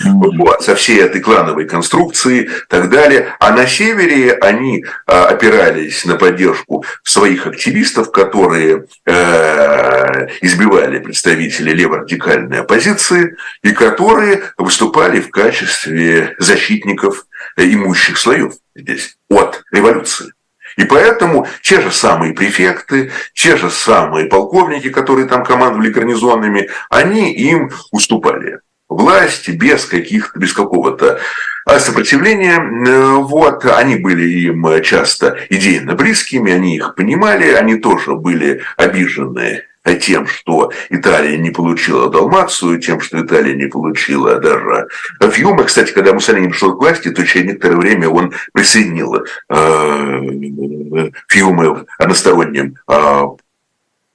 [0.05, 3.35] вот, со всей этой клановой конструкции и так далее.
[3.39, 12.61] А на севере они а, опирались на поддержку своих активистов, которые э, избивали представителей леворадикальной
[12.61, 17.25] оппозиции и которые выступали в качестве защитников
[17.57, 20.31] имущих слоев здесь от революции.
[20.77, 27.33] И поэтому те же самые префекты, те же самые полковники, которые там командовали гарнизонами, они
[27.33, 28.59] им уступали
[28.89, 31.19] власти без каких-то, без какого-то
[31.65, 32.57] а, сопротивления.
[32.57, 39.63] Э, вот, они были им часто идейно близкими, они их понимали, они тоже были обижены
[39.95, 44.87] тем, что Италия не получила Далмацию, тем, что Италия не получила даже
[45.31, 45.63] Фьюма.
[45.63, 51.85] Кстати, когда Муссолини пришел к власти, то через некоторое время он присоединил э, Фьюма в
[51.97, 53.21] одностороннем э,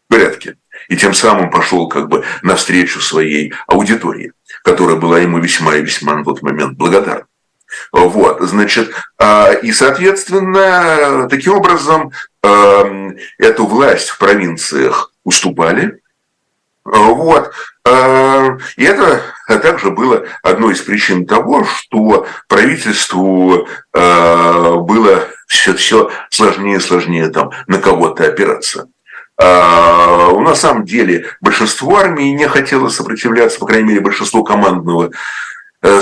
[0.09, 0.57] порядке.
[0.89, 4.33] И тем самым пошел как бы навстречу своей аудитории
[4.65, 7.27] которая была ему весьма и весьма на тот момент благодарна.
[7.93, 16.01] Вот, значит, а, и, соответственно, таким образом эм, эту власть в провинциях уступали.
[16.85, 17.53] Вот.
[17.87, 26.77] Э, и это также было одной из причин того, что правительству было все, все сложнее
[26.77, 28.89] и сложнее там на кого-то опираться.
[29.37, 35.11] А, на самом деле большинство армии не хотело сопротивляться, по крайней мере, большинство командного
[35.83, 36.01] э,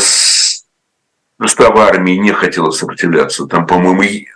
[1.40, 3.46] состава армии не хотело сопротивляться.
[3.46, 4.26] Там, по-моему,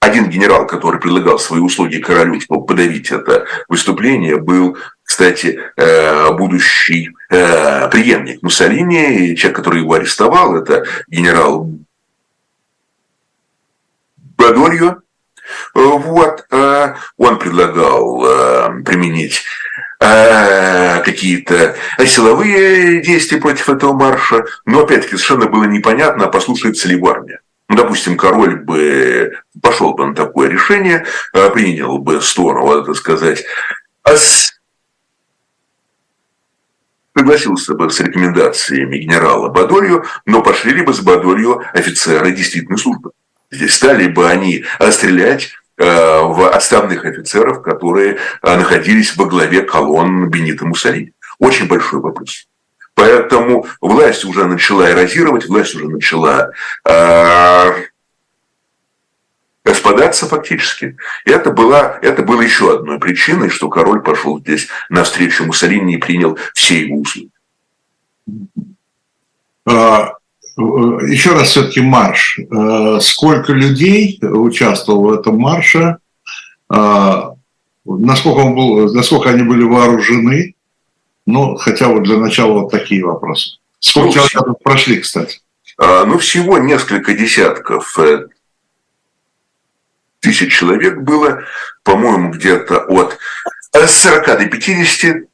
[0.00, 7.10] один генерал, который предлагал свои услуги королю, чтобы подавить это выступление, был, кстати, э, будущий
[7.30, 9.34] э, преемник Муссолини.
[9.36, 11.70] Человек, который его арестовал, это генерал
[14.36, 15.02] Бадорьо,
[15.74, 19.44] вот, э, он предлагал э, применить
[20.00, 21.74] какие-то
[22.06, 27.40] силовые действия против этого марша, но опять-таки совершенно было непонятно, послушается ли армия.
[27.68, 31.04] Ну, допустим, король бы пошел бы на такое решение,
[31.52, 33.44] принял бы сторону, так сказать,
[34.04, 34.14] а
[37.18, 43.10] согласился бы с рекомендациями генерала Бадолью, но пошли ли бы с Бадолью офицеры действительной службы.
[43.50, 50.66] Стали бы они стрелять э, в отставных офицеров, которые э, находились во главе колонн Бенита
[50.66, 51.12] Муссолини.
[51.38, 52.46] Очень большой вопрос.
[52.94, 56.50] Поэтому власть уже начала эрозировать, власть уже начала
[56.84, 57.72] э,
[59.68, 60.96] распадаться фактически.
[61.24, 65.98] И это, была, это было еще одной причиной, что король пошел здесь навстречу Муссолини и
[65.98, 67.30] принял все его услуги.
[69.64, 70.17] А,
[70.58, 72.38] еще раз все-таки марш.
[72.38, 75.98] Э, сколько людей участвовало в этом марше?
[76.72, 77.30] Э,
[77.84, 80.54] насколько, он был, насколько они были вооружены?
[81.26, 83.58] Ну, хотя вот для начала вот такие вопросы.
[83.78, 85.40] Сколько ну, человек прошли, кстати?
[85.78, 88.26] Ну, всего несколько десятков э,
[90.18, 91.44] тысяч человек было,
[91.84, 93.16] по-моему, где-то от
[93.72, 95.28] 40 до 50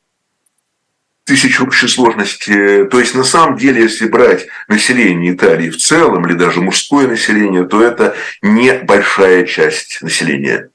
[1.25, 2.85] тысяч общей сложности.
[2.85, 7.65] То есть, на самом деле, если брать население Италии в целом, или даже мужское население,
[7.65, 10.71] то это небольшая часть населения.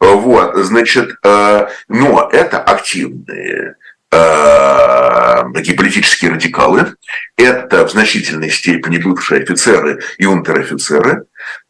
[0.00, 3.76] Вот, значит, э, но это активные
[4.12, 6.94] э, такие политические радикалы,
[7.38, 11.24] это в значительной степени бывшие офицеры и унтер-офицеры,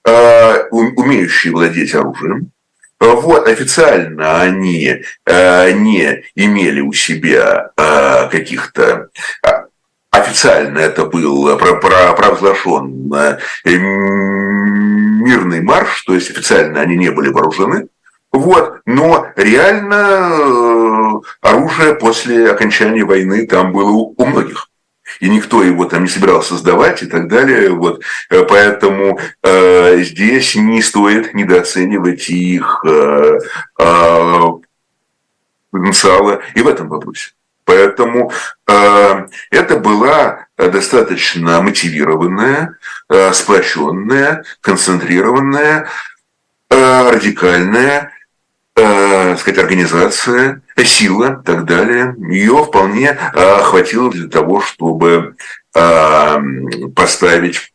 [0.07, 2.51] э, умеющие владеть оружием,
[3.12, 9.09] вот, официально они э, не имели у себя э, каких-то
[9.43, 9.67] а,
[10.11, 13.38] официально это был провозглашен э,
[15.25, 17.88] мирный марш, то есть официально они не были вооружены,
[18.33, 24.69] вот, но реально оружие после окончания войны там было у многих
[25.20, 27.70] и никто его там не собирался сдавать и так далее.
[27.70, 28.03] Вот.
[28.31, 33.38] Э, поэтому э, здесь не стоит недооценивать их э,
[33.79, 34.40] э,
[35.70, 37.33] потенциала и в этом вопросе.
[37.64, 38.31] Поэтому
[38.66, 42.77] э, это была достаточно мотивированная,
[43.09, 45.88] э, сплоченная, концентрированная,
[46.68, 48.13] э, радикальная
[48.77, 55.37] э, сказать, организация, сила и так далее, ее вполне э, хватило для того, чтобы
[55.75, 56.37] э,
[56.95, 57.71] поставить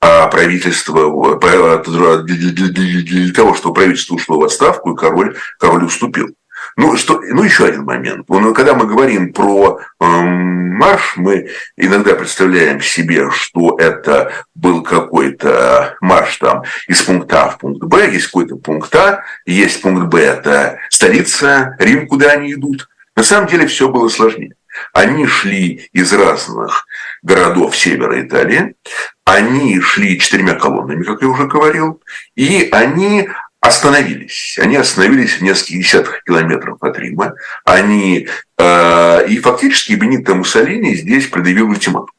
[0.00, 6.36] а правительство для того, чтобы правительство ушло в отставку, и король, король уступил.
[6.78, 8.26] Ну, что, ну, еще один момент.
[8.28, 15.96] Ну, когда мы говорим про э, марш, мы иногда представляем себе, что это был какой-то
[16.00, 20.20] марш там из пункта А в пункт Б, есть какой-то пункт А, есть пункт Б,
[20.20, 22.88] это столица, Рим, куда они идут.
[23.16, 24.54] На самом деле все было сложнее.
[24.92, 26.86] Они шли из разных
[27.22, 28.76] городов севера Италии,
[29.24, 32.00] они шли четырьмя колоннами, как я уже говорил,
[32.36, 33.28] и они
[33.60, 34.58] остановились.
[34.60, 37.34] Они остановились в нескольких десятках километров от Рима.
[37.64, 42.14] Они, э, и фактически Бенито Муссолини здесь предъявил ультиматум.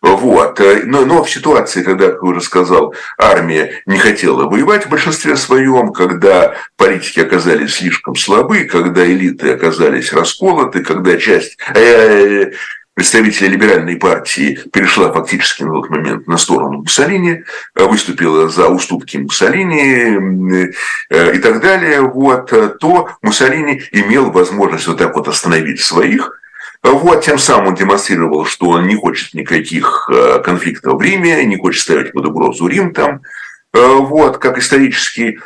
[0.00, 0.60] Вот.
[0.84, 5.92] Но, но в ситуации, когда, как уже сказал, армия не хотела воевать в большинстве своем,
[5.92, 12.52] когда политики оказались слишком слабы, когда элиты оказались расколоты, когда часть э,
[12.98, 17.44] представителей либеральной партии перешла фактически на тот момент на сторону Муссолини,
[17.76, 20.72] э, выступила за уступки Муссолини
[21.08, 26.40] э, и так далее, вот, э, то Муссолини имел возможность вот так вот остановить своих,
[26.82, 30.10] вот, тем самым он демонстрировал, что он не хочет никаких
[30.44, 33.20] конфликтов в Риме, не хочет ставить под угрозу Рим там.
[33.72, 35.38] Вот, как исторический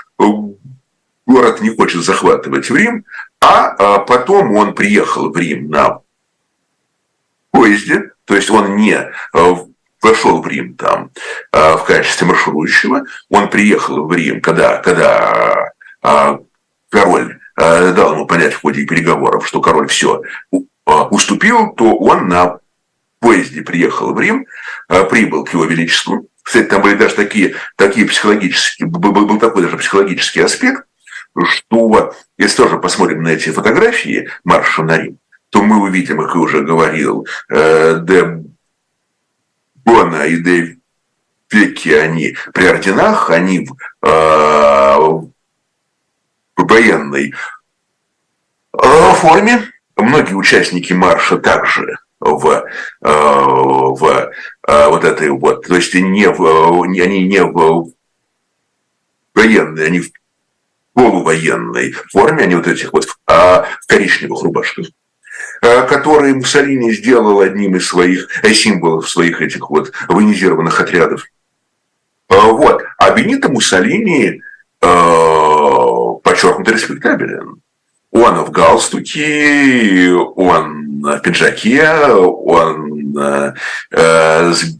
[1.26, 3.04] город не хочет захватывать в Рим,
[3.40, 6.01] а потом он приехал в Рим на
[7.52, 9.54] поезде, то есть он не э,
[10.00, 11.10] вошел в Рим там
[11.52, 15.72] э, в качестве марширующего, он приехал в Рим, когда, когда
[16.02, 16.38] э,
[16.88, 20.22] король дал ему понять в ходе переговоров, что король все
[20.86, 22.60] уступил, то он на
[23.20, 24.46] поезде приехал в Рим,
[25.10, 26.26] прибыл к его величеству.
[26.42, 30.86] Кстати, там были даже такие, такие психологические, был такой даже психологический аспект,
[31.44, 35.18] что если тоже посмотрим на эти фотографии марша на Рим,
[35.52, 38.42] то мы увидим, как я уже говорил, э, Де
[39.84, 40.78] Бона и Де
[41.50, 43.76] Веки, они при орденах, они в,
[44.06, 44.96] э,
[46.56, 47.34] военной
[48.72, 49.70] э, форме.
[49.96, 52.64] Многие участники марша также в,
[53.02, 54.32] в
[54.62, 57.92] вот этой вот, то есть не в, они не в
[59.34, 60.12] военной, они в
[60.94, 64.86] полувоенной форме, они вот этих вот а в коричневых рубашках.
[65.62, 71.24] Э, который Муссолини сделал одним из своих э, символов своих этих вот военизированных отрядов.
[72.28, 72.82] Э, вот.
[72.98, 74.42] А Бенито Муссолини
[74.80, 77.62] подчеркнуто респектабелен.
[78.10, 83.14] Он в галстуке, он в пиджаке, он
[83.94, 84.76] с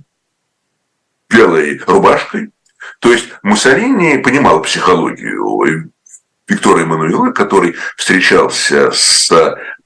[1.31, 2.51] белой рубашкой.
[2.99, 5.87] То есть Муссолини понимал психологию
[6.53, 9.31] Виктора Эммануила, который встречался с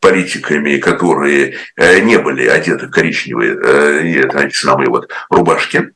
[0.00, 5.92] политиками, которые э, не были одеты в коричневые э, это, самые вот рубашки.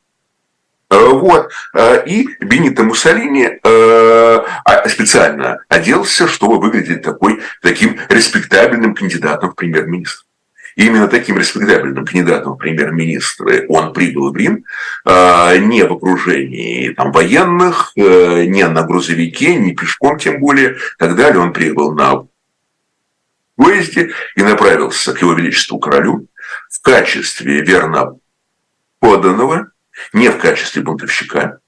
[0.90, 1.50] Э, вот.
[2.06, 10.24] И Бенито Муссолини а, специально оделся, чтобы выглядеть такой, таким респектабельным кандидатом в премьер-министр.
[10.80, 14.64] И именно таким респектабельным кандидатом в премьер-министры он прибыл в Рим
[15.04, 20.78] не в окружении там, военных, не на грузовике, не пешком тем более.
[20.98, 21.38] Так далее.
[21.38, 22.26] Он прибыл на
[23.56, 26.28] поезде и направился к его величеству королю
[26.70, 28.16] в качестве верно
[29.00, 29.72] поданного,
[30.14, 31.58] не в качестве бунтовщика.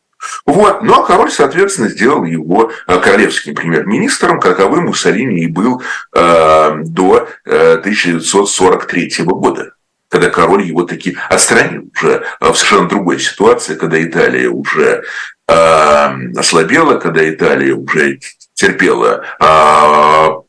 [0.47, 0.83] Вот.
[0.83, 5.83] Ну а король, соответственно, сделал его э, королевским премьер-министром, каковым Муссолини и был
[6.15, 9.73] э, до э, 1943 года
[10.09, 15.05] когда король его таки отстранил уже в совершенно другой ситуации, когда Италия уже
[15.49, 18.21] э, ослабела, когда Италия уже
[18.53, 20.42] терпела э,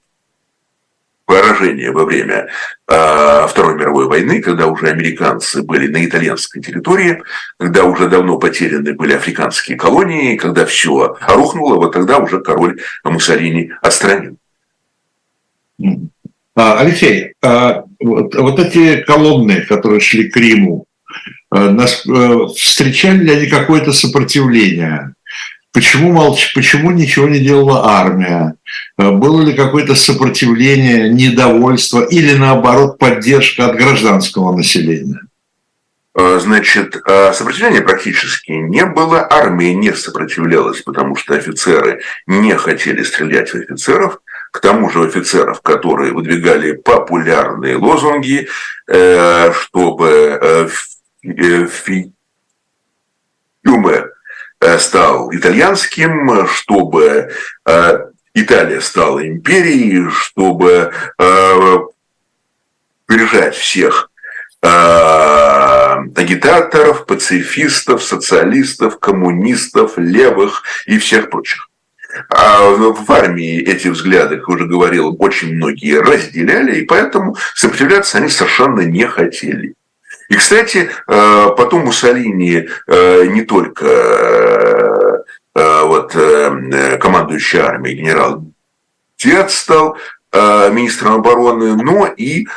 [1.26, 2.48] поражение во время
[2.88, 7.22] э, Второй мировой войны, когда уже американцы были на итальянской территории,
[7.58, 13.72] когда уже давно потеряны были африканские колонии, когда все рухнуло, вот тогда уже король Муссолини
[13.82, 14.38] отстранил.
[16.56, 20.86] А, Алексей, а, вот, эти колонны, которые шли к Риму,
[21.56, 25.16] э, э, встречали ли они какое-то сопротивление?
[25.74, 26.54] Почему, молч...
[26.54, 28.56] Почему ничего не делала армия?
[28.98, 35.20] Э, было ли какое-то сопротивление, недовольство или, наоборот, поддержка от гражданского населения?
[36.16, 43.02] Э, значит, э, сопротивления практически не было, армия не сопротивлялась, потому что офицеры не хотели
[43.02, 44.20] стрелять в офицеров.
[44.52, 48.48] К тому же офицеров, которые выдвигали популярные лозунги,
[48.86, 50.70] чтобы
[51.24, 52.14] Фиуме
[53.66, 54.13] Э,
[54.80, 57.32] стал итальянским, чтобы
[57.66, 58.00] э,
[58.34, 61.78] Италия стала империей, чтобы э,
[63.06, 64.10] прижать всех
[66.16, 71.70] агитаторов, пацифистов, социалистов, коммунистов, левых и всех прочих.
[72.30, 78.30] А в армии эти взгляды, как уже говорил, очень многие разделяли, и поэтому сопротивляться они
[78.30, 79.74] совершенно не хотели.
[80.34, 86.14] И, кстати, э, потом Муссолини э, не только э, вот,
[87.00, 88.44] командующий армией генерал
[89.20, 89.96] Диат стал
[90.34, 92.48] министром обороны, но и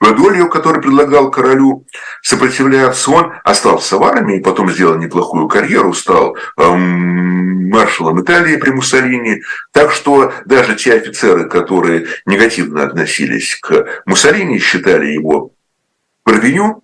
[0.00, 1.86] Бадолью, который предлагал королю
[2.22, 9.42] сопротивляться, он остался в армии, потом сделал неплохую карьеру, стал эм, маршалом Италии при Муссолини.
[9.72, 15.52] Так что даже те офицеры, которые негативно относились к Муссолини, считали его
[16.24, 16.82] провиню,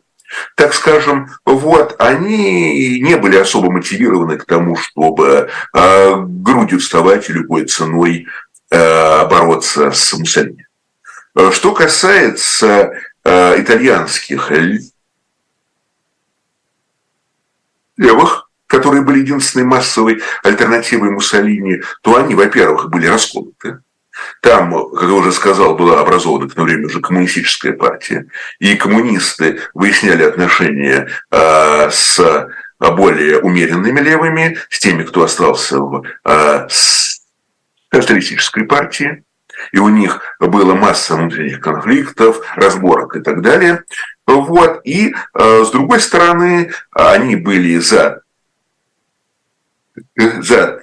[0.54, 7.32] так скажем, вот, они не были особо мотивированы к тому, чтобы э, грудью вставать и
[7.32, 8.26] любой ценой
[8.70, 10.65] э, бороться с Муссолини.
[11.36, 12.92] Э, что касается
[13.24, 14.50] э, итальянских
[17.96, 23.80] левых, которые были единственной массовой альтернативой Муссолини, то они, во-первых, были расколоты.
[24.40, 28.26] Там, как я уже сказал, была образована к тому времени уже коммунистическая партия,
[28.58, 36.68] и коммунисты выясняли отношения э, с более умеренными левыми, с теми, кто остался в э,
[37.90, 39.25] социалистической партии
[39.72, 43.84] и у них было масса внутренних конфликтов, разборок и так далее.
[44.26, 44.80] Вот.
[44.84, 48.22] И э, с другой стороны, они были за,
[50.16, 50.82] за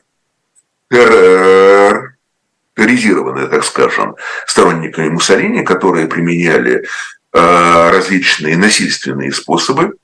[0.89, 4.15] терроризированы, так скажем,
[4.45, 6.85] сторонниками Муссолини, которые применяли
[7.33, 9.95] э, различные насильственные способы,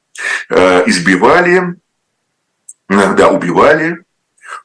[0.49, 1.76] э, избивали,
[2.89, 4.03] иногда убивали,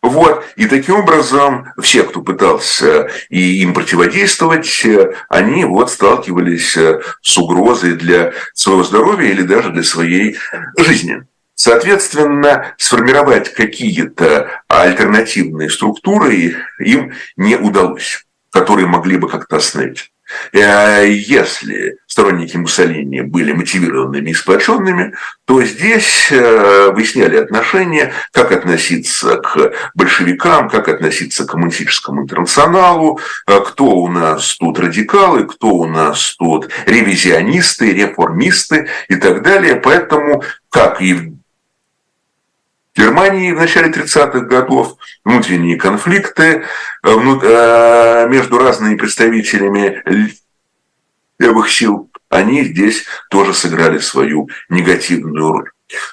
[0.04, 0.44] вот.
[0.56, 4.86] И таким образом все, кто пытался и им противодействовать,
[5.30, 10.36] они вот сталкивались э, с угрозой для своего здоровья или даже для своей
[10.76, 11.26] жизни.
[11.54, 20.12] Соответственно, сформировать какие-то альтернативные структуры им не удалось, которые могли бы как-то остановить.
[20.52, 25.14] Э, если сторонники Муссолини были мотивированными и сплоченными,
[25.46, 33.60] то здесь э, выясняли отношения, как относиться к большевикам, как относиться к коммунистическому интернационалу, э,
[33.66, 39.76] кто у нас тут радикалы, кто у нас тут ревизионисты, реформисты и так далее.
[39.76, 41.33] Поэтому, как и в
[42.96, 46.64] Германии в начале 30-х годов внутренние конфликты
[47.02, 50.02] между разными представителями
[51.40, 55.70] левых сил, они здесь тоже сыграли свою негативную роль.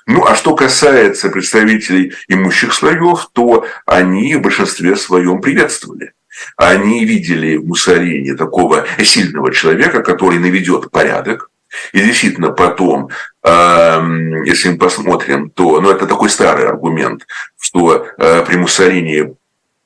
[0.08, 6.14] Ну, а что касается представителей имущих слоев, то они в большинстве своем приветствовали.
[6.58, 11.51] Они видели в Муссолини такого сильного человека, который наведет порядок.
[11.94, 13.10] И действительно потом,
[13.44, 17.26] эм, если мы посмотрим, то ну, это такой старый аргумент,
[17.60, 19.36] что э, при Муссолини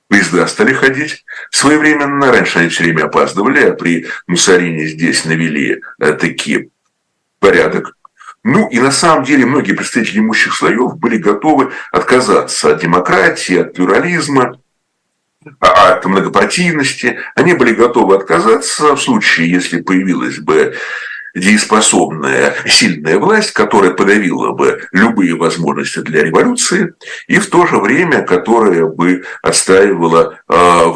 [0.07, 2.31] поезда стали ходить своевременно.
[2.31, 6.69] Раньше они все время опаздывали, а при Муссолини здесь навели э, такие
[7.39, 7.95] порядок.
[8.43, 13.73] Ну и на самом деле многие представители имущих слоев были готовы отказаться от демократии, от
[13.73, 14.59] плюрализма,
[15.59, 17.19] а, от многопартийности.
[17.35, 20.75] Они были готовы отказаться в случае, если появилась бы
[21.35, 26.93] дееспособная, сильная власть, которая подавила бы любые возможности для революции,
[27.27, 30.89] и в то же время, которая бы отстаивала э,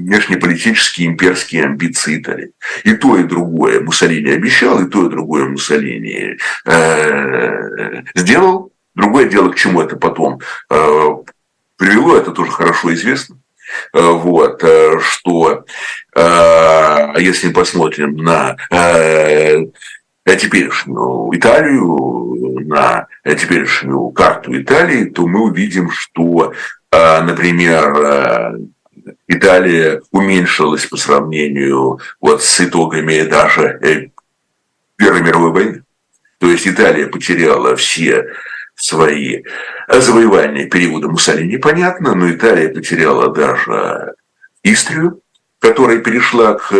[0.00, 2.52] внешнеполитические имперские амбиции Италии.
[2.84, 8.72] И то, и другое Муссолини обещал, и то, и другое Муссолини э, сделал.
[8.94, 11.08] Другое дело, к чему это потом э,
[11.76, 13.39] привело, это тоже хорошо известно.
[13.92, 15.64] Э, вот, э, что
[16.14, 18.56] э, если посмотрим на
[20.24, 26.52] теперешнюю Италию, на теперешнюю карту Италии, то мы увидим, что,
[26.92, 28.60] например,
[29.26, 34.12] Италия уменьшилась по сравнению вот с итогами даже
[34.96, 35.82] Первой мировой войны.
[36.38, 38.26] То есть Италия потеряла все
[38.80, 39.42] свои
[39.88, 44.14] завоевания периода Муссолини, понятно, но Италия потеряла даже
[44.62, 45.20] Истрию,
[45.58, 46.74] которая перешла к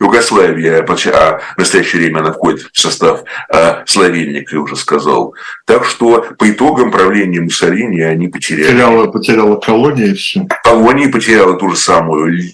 [0.00, 5.34] Югославии, а в настоящее время она входит в состав а, Словенник, я уже сказал.
[5.64, 8.66] Так что по итогам правления Муссолини они потеряли...
[8.66, 10.46] Потеряла, потеряла колонии и все.
[10.64, 12.52] Колонии потеряла ту же самую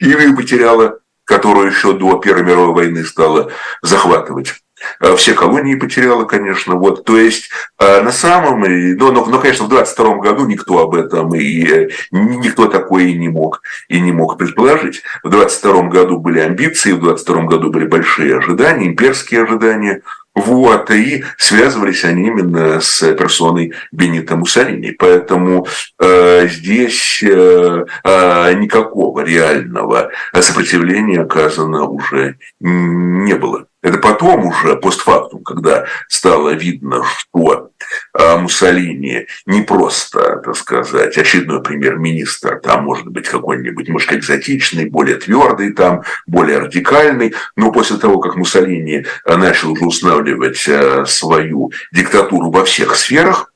[0.00, 0.98] Ливию потеряла
[1.30, 3.52] которую еще до Первой мировой войны стала
[3.82, 4.54] захватывать.
[5.00, 6.74] Э, все колонии потеряла, конечно.
[6.74, 8.62] Вот, то есть, э, на самом...
[8.62, 13.16] Ну, но, но, конечно, в 22 году никто об этом и э, никто такое и
[13.16, 15.02] не мог, и не мог предположить.
[15.22, 20.02] В 22 году были амбиции, в 22 году были большие ожидания, имперские ожидания.
[20.40, 24.92] Вот, и связывались они именно с персоной Бенита Муссолини.
[24.92, 25.66] Поэтому
[25.98, 33.66] э, здесь э, э, никакого реального сопротивления оказано уже не было.
[33.82, 37.69] Это потом уже, постфактум, когда стало видно, что
[38.18, 45.72] Муссолини не просто, так сказать, очередной премьер-министр, там может быть какой-нибудь немножко экзотичный, более твердый,
[45.72, 52.64] там, более радикальный, но после того, как Муссолини начал уже устанавливать а, свою диктатуру во
[52.64, 53.52] всех сферах,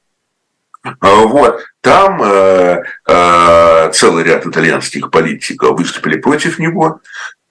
[0.82, 7.00] а, вот, там э, э, целый ряд итальянских политиков выступили против него,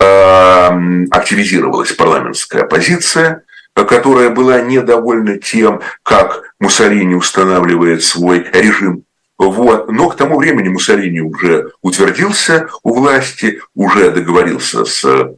[0.03, 3.43] Эм, активизировалась парламентская оппозиция,
[3.75, 9.03] которая была недовольна тем, как Муссолини устанавливает свой режим.
[9.37, 9.91] Вот.
[9.91, 15.35] Но к тому времени Муссолини уже утвердился у власти, уже договорился с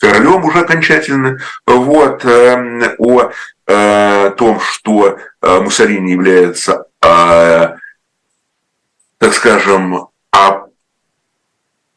[0.00, 3.30] королем уже окончательно вот, эм, о
[3.66, 7.76] э, том, что э, Муссолини является, э,
[9.18, 10.08] так скажем,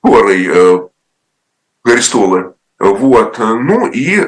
[0.01, 0.89] опорой
[1.81, 2.53] престолы.
[2.79, 3.39] Вот.
[3.39, 4.19] Ну и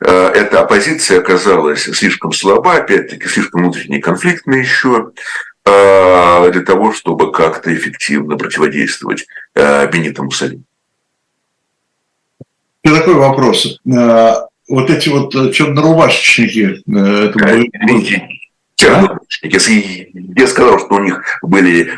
[0.00, 5.12] эта оппозиция оказалась слишком слаба, опять-таки слишком внутренне конфликтной еще,
[5.64, 10.62] э, для того, чтобы как-то эффективно противодействовать Бенито Муссолини.
[12.84, 13.80] И такой вопрос.
[13.84, 17.70] Вот эти вот чернорубашечники, это были...
[18.76, 20.12] Чернорубашечники.
[20.38, 21.90] Я сказал, что у них были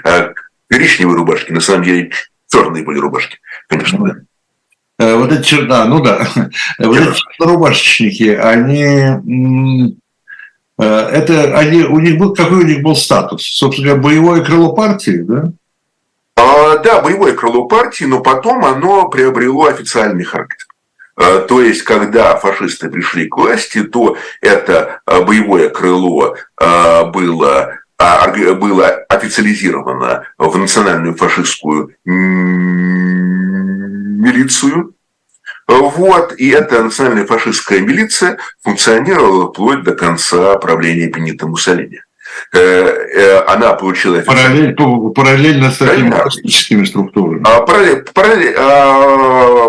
[0.69, 2.13] коричневые рубашки, на самом деле
[2.49, 4.15] черные были рубашки, конечно, да.
[5.01, 6.29] Э, вот эти, да, ну да,
[6.79, 9.97] вот эти рубашечники, они,
[10.79, 13.43] э, это, они, у них был, какой у них был статус?
[13.43, 15.53] Собственно говоря, боевое крыло партии, да?
[16.37, 20.67] А, да, боевое крыло партии, но потом оно приобрело официальный характер.
[21.17, 30.25] То есть, когда фашисты пришли к власти, то это боевое крыло было а, было официализировано
[30.39, 31.95] в национальную фашистскую
[34.21, 34.95] милицию.
[35.67, 42.01] Вот, и эта национальная фашистская милиция функционировала вплоть до конца правления Бенита Муссолини.
[42.53, 44.21] Э, э, она получила...
[44.21, 47.43] Параллель, параллельно с этими фашистическими структурами.
[47.45, 49.69] А, параллель, параллель, а,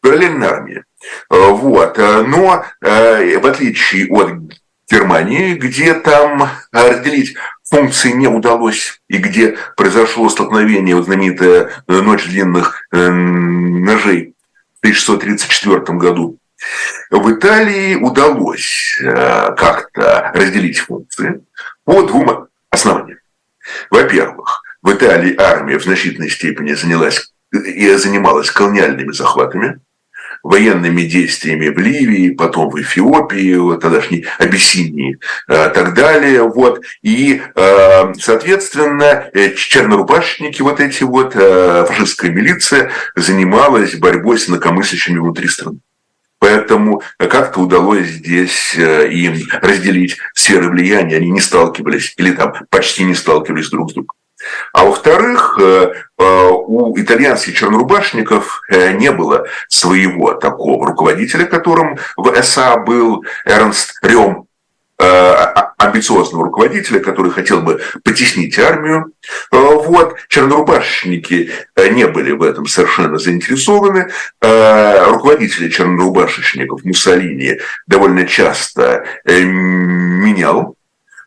[0.00, 0.84] параллельно армии.
[1.30, 1.96] Вот.
[1.98, 4.32] Но в отличие от
[4.90, 7.36] Германии, где там разделить
[7.70, 14.34] функции не удалось, и где произошло столкновение, вот знаменитая э, «Ночь длинных э, ножей»
[14.76, 16.38] в 1634 году.
[17.10, 21.40] В Италии удалось э, как-то разделить функции
[21.84, 23.18] по двум основаниям.
[23.90, 29.80] Во-первых, в Италии армия в значительной степени занялась и занималась колониальными захватами,
[30.42, 36.42] военными действиями в Ливии, потом в Эфиопии, тогдашней Абиссинии и э, так далее.
[36.42, 36.82] Вот.
[37.02, 45.48] И, э, соответственно, э, чернорубашечники, вот эти вот, фашистская милиция занималась борьбой с инакомыслящими внутри
[45.48, 45.78] страны.
[46.40, 51.16] Поэтому как-то удалось здесь им разделить сферы влияния.
[51.16, 54.17] Они не сталкивались или там почти не сталкивались друг с другом.
[54.72, 62.42] А во-вторых, э, э, у итальянских чернорубашников э, не было своего такого руководителя, которым в
[62.42, 64.44] СА был Эрнст Рем,
[65.00, 69.12] а, амбициозного руководителя, который хотел бы потеснить армию.
[69.52, 70.16] Вот.
[70.28, 71.52] Чернорубашечники
[71.92, 74.10] не были в этом совершенно заинтересованы.
[74.40, 80.74] Руководители чернорубашечников Муссолини довольно часто менял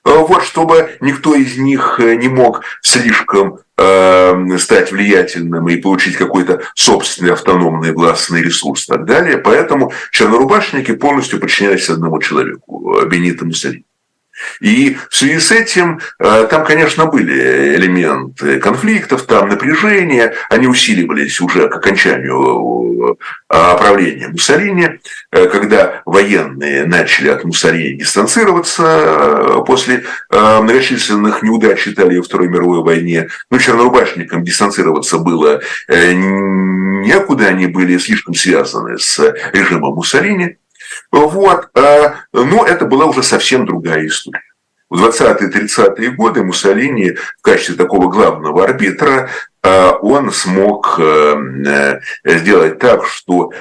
[0.04, 6.62] вот, чтобы никто из них э, не мог слишком э, стать влиятельным и получить какой-то
[6.76, 9.38] собственный автономный властный ресурс и так далее.
[9.38, 13.86] Поэтому чернорубашники полностью подчинялись одному человеку, Бенито Муссолини.
[14.60, 21.39] И в связи с этим э, там, конечно, были элементы конфликтов, там напряжения, они усиливались
[21.42, 23.18] уже к окончанию
[23.50, 25.00] э, правления Муссолини,
[25.32, 33.30] э, когда военные начали от Муссолини дистанцироваться после многочисленных неудач Италии во Второй мировой войне.
[33.50, 39.20] Ну, чернорубашникам дистанцироваться было некуда, они были слишком связаны с
[39.54, 40.58] режимом Муссолини.
[41.12, 41.70] Вот.
[41.76, 44.41] А, но это была уже совсем другая история.
[44.89, 49.30] В 20-е-30-е годы Муссолини в качестве такого главного арбитра
[50.01, 50.99] он смог
[52.26, 53.51] сделать так, что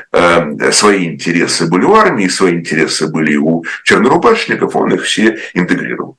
[0.73, 6.17] свои интересы были у армии, свои интересы были у чернорубашников, он их все интегрировал.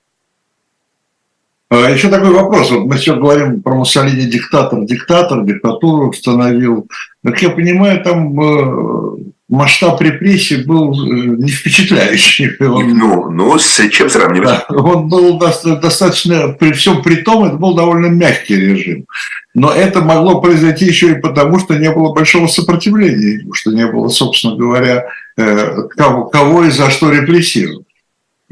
[1.71, 2.69] А еще такой вопрос.
[2.69, 6.89] Вот мы все говорим про Муссолини диктатор, диктатор, диктатуру установил.
[7.23, 9.17] Как я понимаю, там э,
[9.51, 12.55] масштаб репрессий был э, не впечатляющий.
[12.59, 14.47] Он, ну, ну, с чем сравнивать?
[14.47, 19.05] Да, он был достаточно, при всем при том, это был довольно мягкий режим.
[19.53, 24.07] Но это могло произойти еще и потому, что не было большого сопротивления, что не было,
[24.07, 25.05] собственно говоря,
[25.37, 27.85] э, кого, кого и за что репрессировать.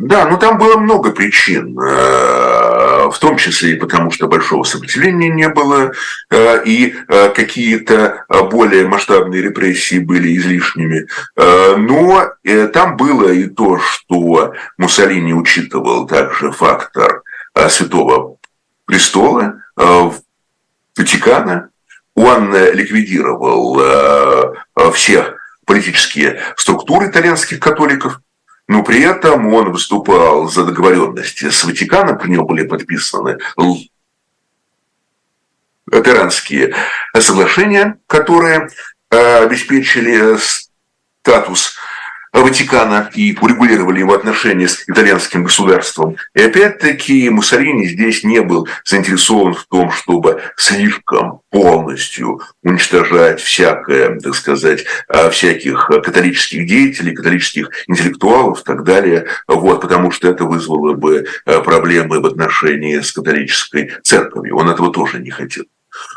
[0.01, 1.77] Да, ну там было много причин
[3.11, 5.91] в том числе и потому, что большого сопротивления не было,
[6.29, 11.07] э, и э, какие-то э, более масштабные репрессии были излишними.
[11.35, 12.31] Но
[12.73, 17.23] там было и то, что Муссолини учитывал также фактор
[17.69, 18.37] Святого
[18.85, 19.61] Престола,
[20.97, 21.69] Ватикана.
[22.15, 23.81] Он ликвидировал
[24.93, 25.35] всех
[25.65, 28.19] политические структуры итальянских католиков–
[28.69, 33.39] но при этом он выступал за договоренности с Ватиканом, при нем были подписаны
[35.91, 36.75] Латеранские
[37.19, 38.69] соглашения, которые
[39.09, 41.78] э, обеспечили статус
[42.33, 46.17] Ватикана и урегулировали его отношения с итальянским государством.
[46.33, 54.35] И опять-таки Муссолини здесь не был заинтересован в том, чтобы слишком полностью уничтожать всякое, так
[54.35, 60.93] сказать, а, всяких католических деятелей, католических интеллектуалов и так далее, вот, потому что это вызвало
[60.93, 64.57] бы а, проблемы в отношении с католической церковью.
[64.57, 65.65] Он этого тоже не хотел.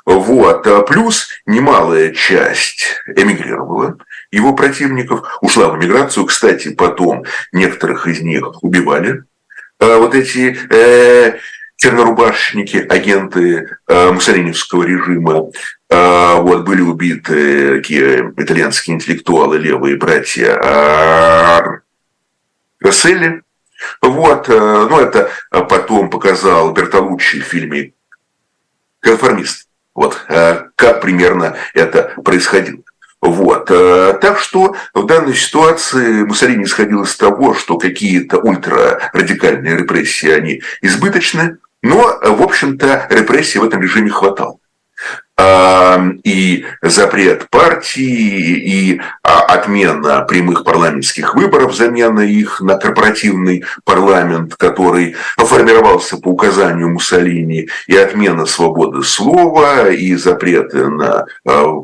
[0.05, 0.67] Вот.
[0.67, 3.99] А плюс немалая часть эмигрировала,
[4.31, 6.27] его противников, ушла в эмиграцию.
[6.27, 9.25] Кстати, потом некоторых из них убивали.
[9.79, 11.39] А вот эти э,
[11.77, 15.51] чернорубашники, агенты э, муссолиневского режима,
[15.91, 20.57] э, вот, были убиты такие итальянские интеллектуалы, левые братья
[22.81, 23.43] Расселли.
[24.01, 27.95] Вот, э, ну это потом показал Бертолуччи в фильме
[29.01, 29.69] «Конформист».
[29.95, 32.83] Вот э, как примерно это происходило.
[33.21, 33.71] Вот.
[33.71, 40.63] Э, так что в данной ситуации Муссолини исходил из того, что какие-то ультрарадикальные репрессии, они
[40.81, 44.59] избыточны, но, в общем-то, репрессий в этом режиме хватало
[46.25, 55.17] и запрет партии, и а, отмена прямых парламентских выборов, замена их на корпоративный парламент, который
[55.37, 61.83] формировался по указанию Муссолини, и отмена свободы слова, и запреты на а,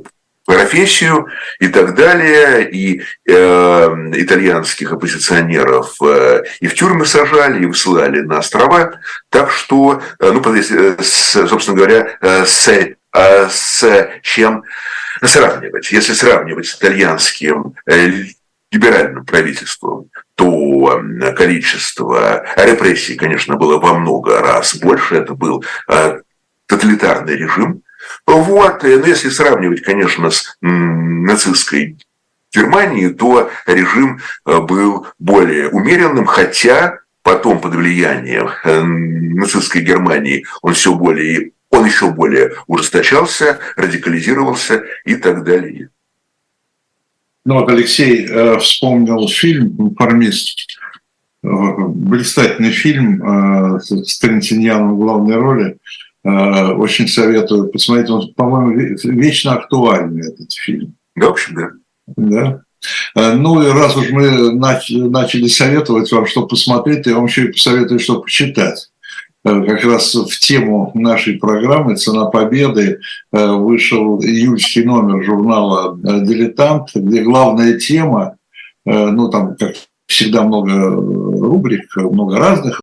[0.48, 1.26] профессию
[1.60, 3.32] и так далее, и э,
[4.14, 8.98] итальянских оппозиционеров э, и в тюрьмы сажали, и высылали на острова.
[9.28, 12.66] Так что, э, ну, э, собственно говоря, э, с
[13.50, 14.64] с чем
[15.22, 15.90] сравнивать?
[15.90, 18.24] Если сравнивать с итальянским э,
[18.70, 21.02] либеральным правительством, то
[21.36, 25.16] количество репрессий, конечно, было во много раз больше.
[25.16, 26.20] Это был э,
[26.66, 27.82] тоталитарный режим.
[28.26, 28.82] Вот.
[28.82, 31.98] Но если сравнивать, конечно, с нацистской
[32.54, 38.48] Германией, то режим э, был более умеренным, хотя потом под влиянием
[39.34, 45.90] нацистской Германии он все более он еще более ужесточался, радикализировался и так далее.
[47.44, 50.66] Ну вот Алексей э, вспомнил фильм «Конформист».
[51.42, 55.78] Э, блистательный фильм э, с Трентиньяном в главной роли.
[56.24, 58.10] Э, очень советую посмотреть.
[58.10, 60.94] Он, по-моему, вечно актуальный, этот фильм.
[61.14, 61.70] Да, в общем, да.
[62.16, 62.62] Да.
[63.14, 67.52] Э, ну и раз уж мы начали советовать вам, что посмотреть, я вам еще и
[67.52, 68.90] посоветую, что почитать.
[69.44, 73.00] Э, как раз в тему нашей программы «Цена победы»
[73.32, 78.36] э, вышел июльский номер журнала э, «Дилетант», где главная тема,
[78.84, 79.74] ну там, как
[80.06, 82.80] всегда, много рубрик, много разных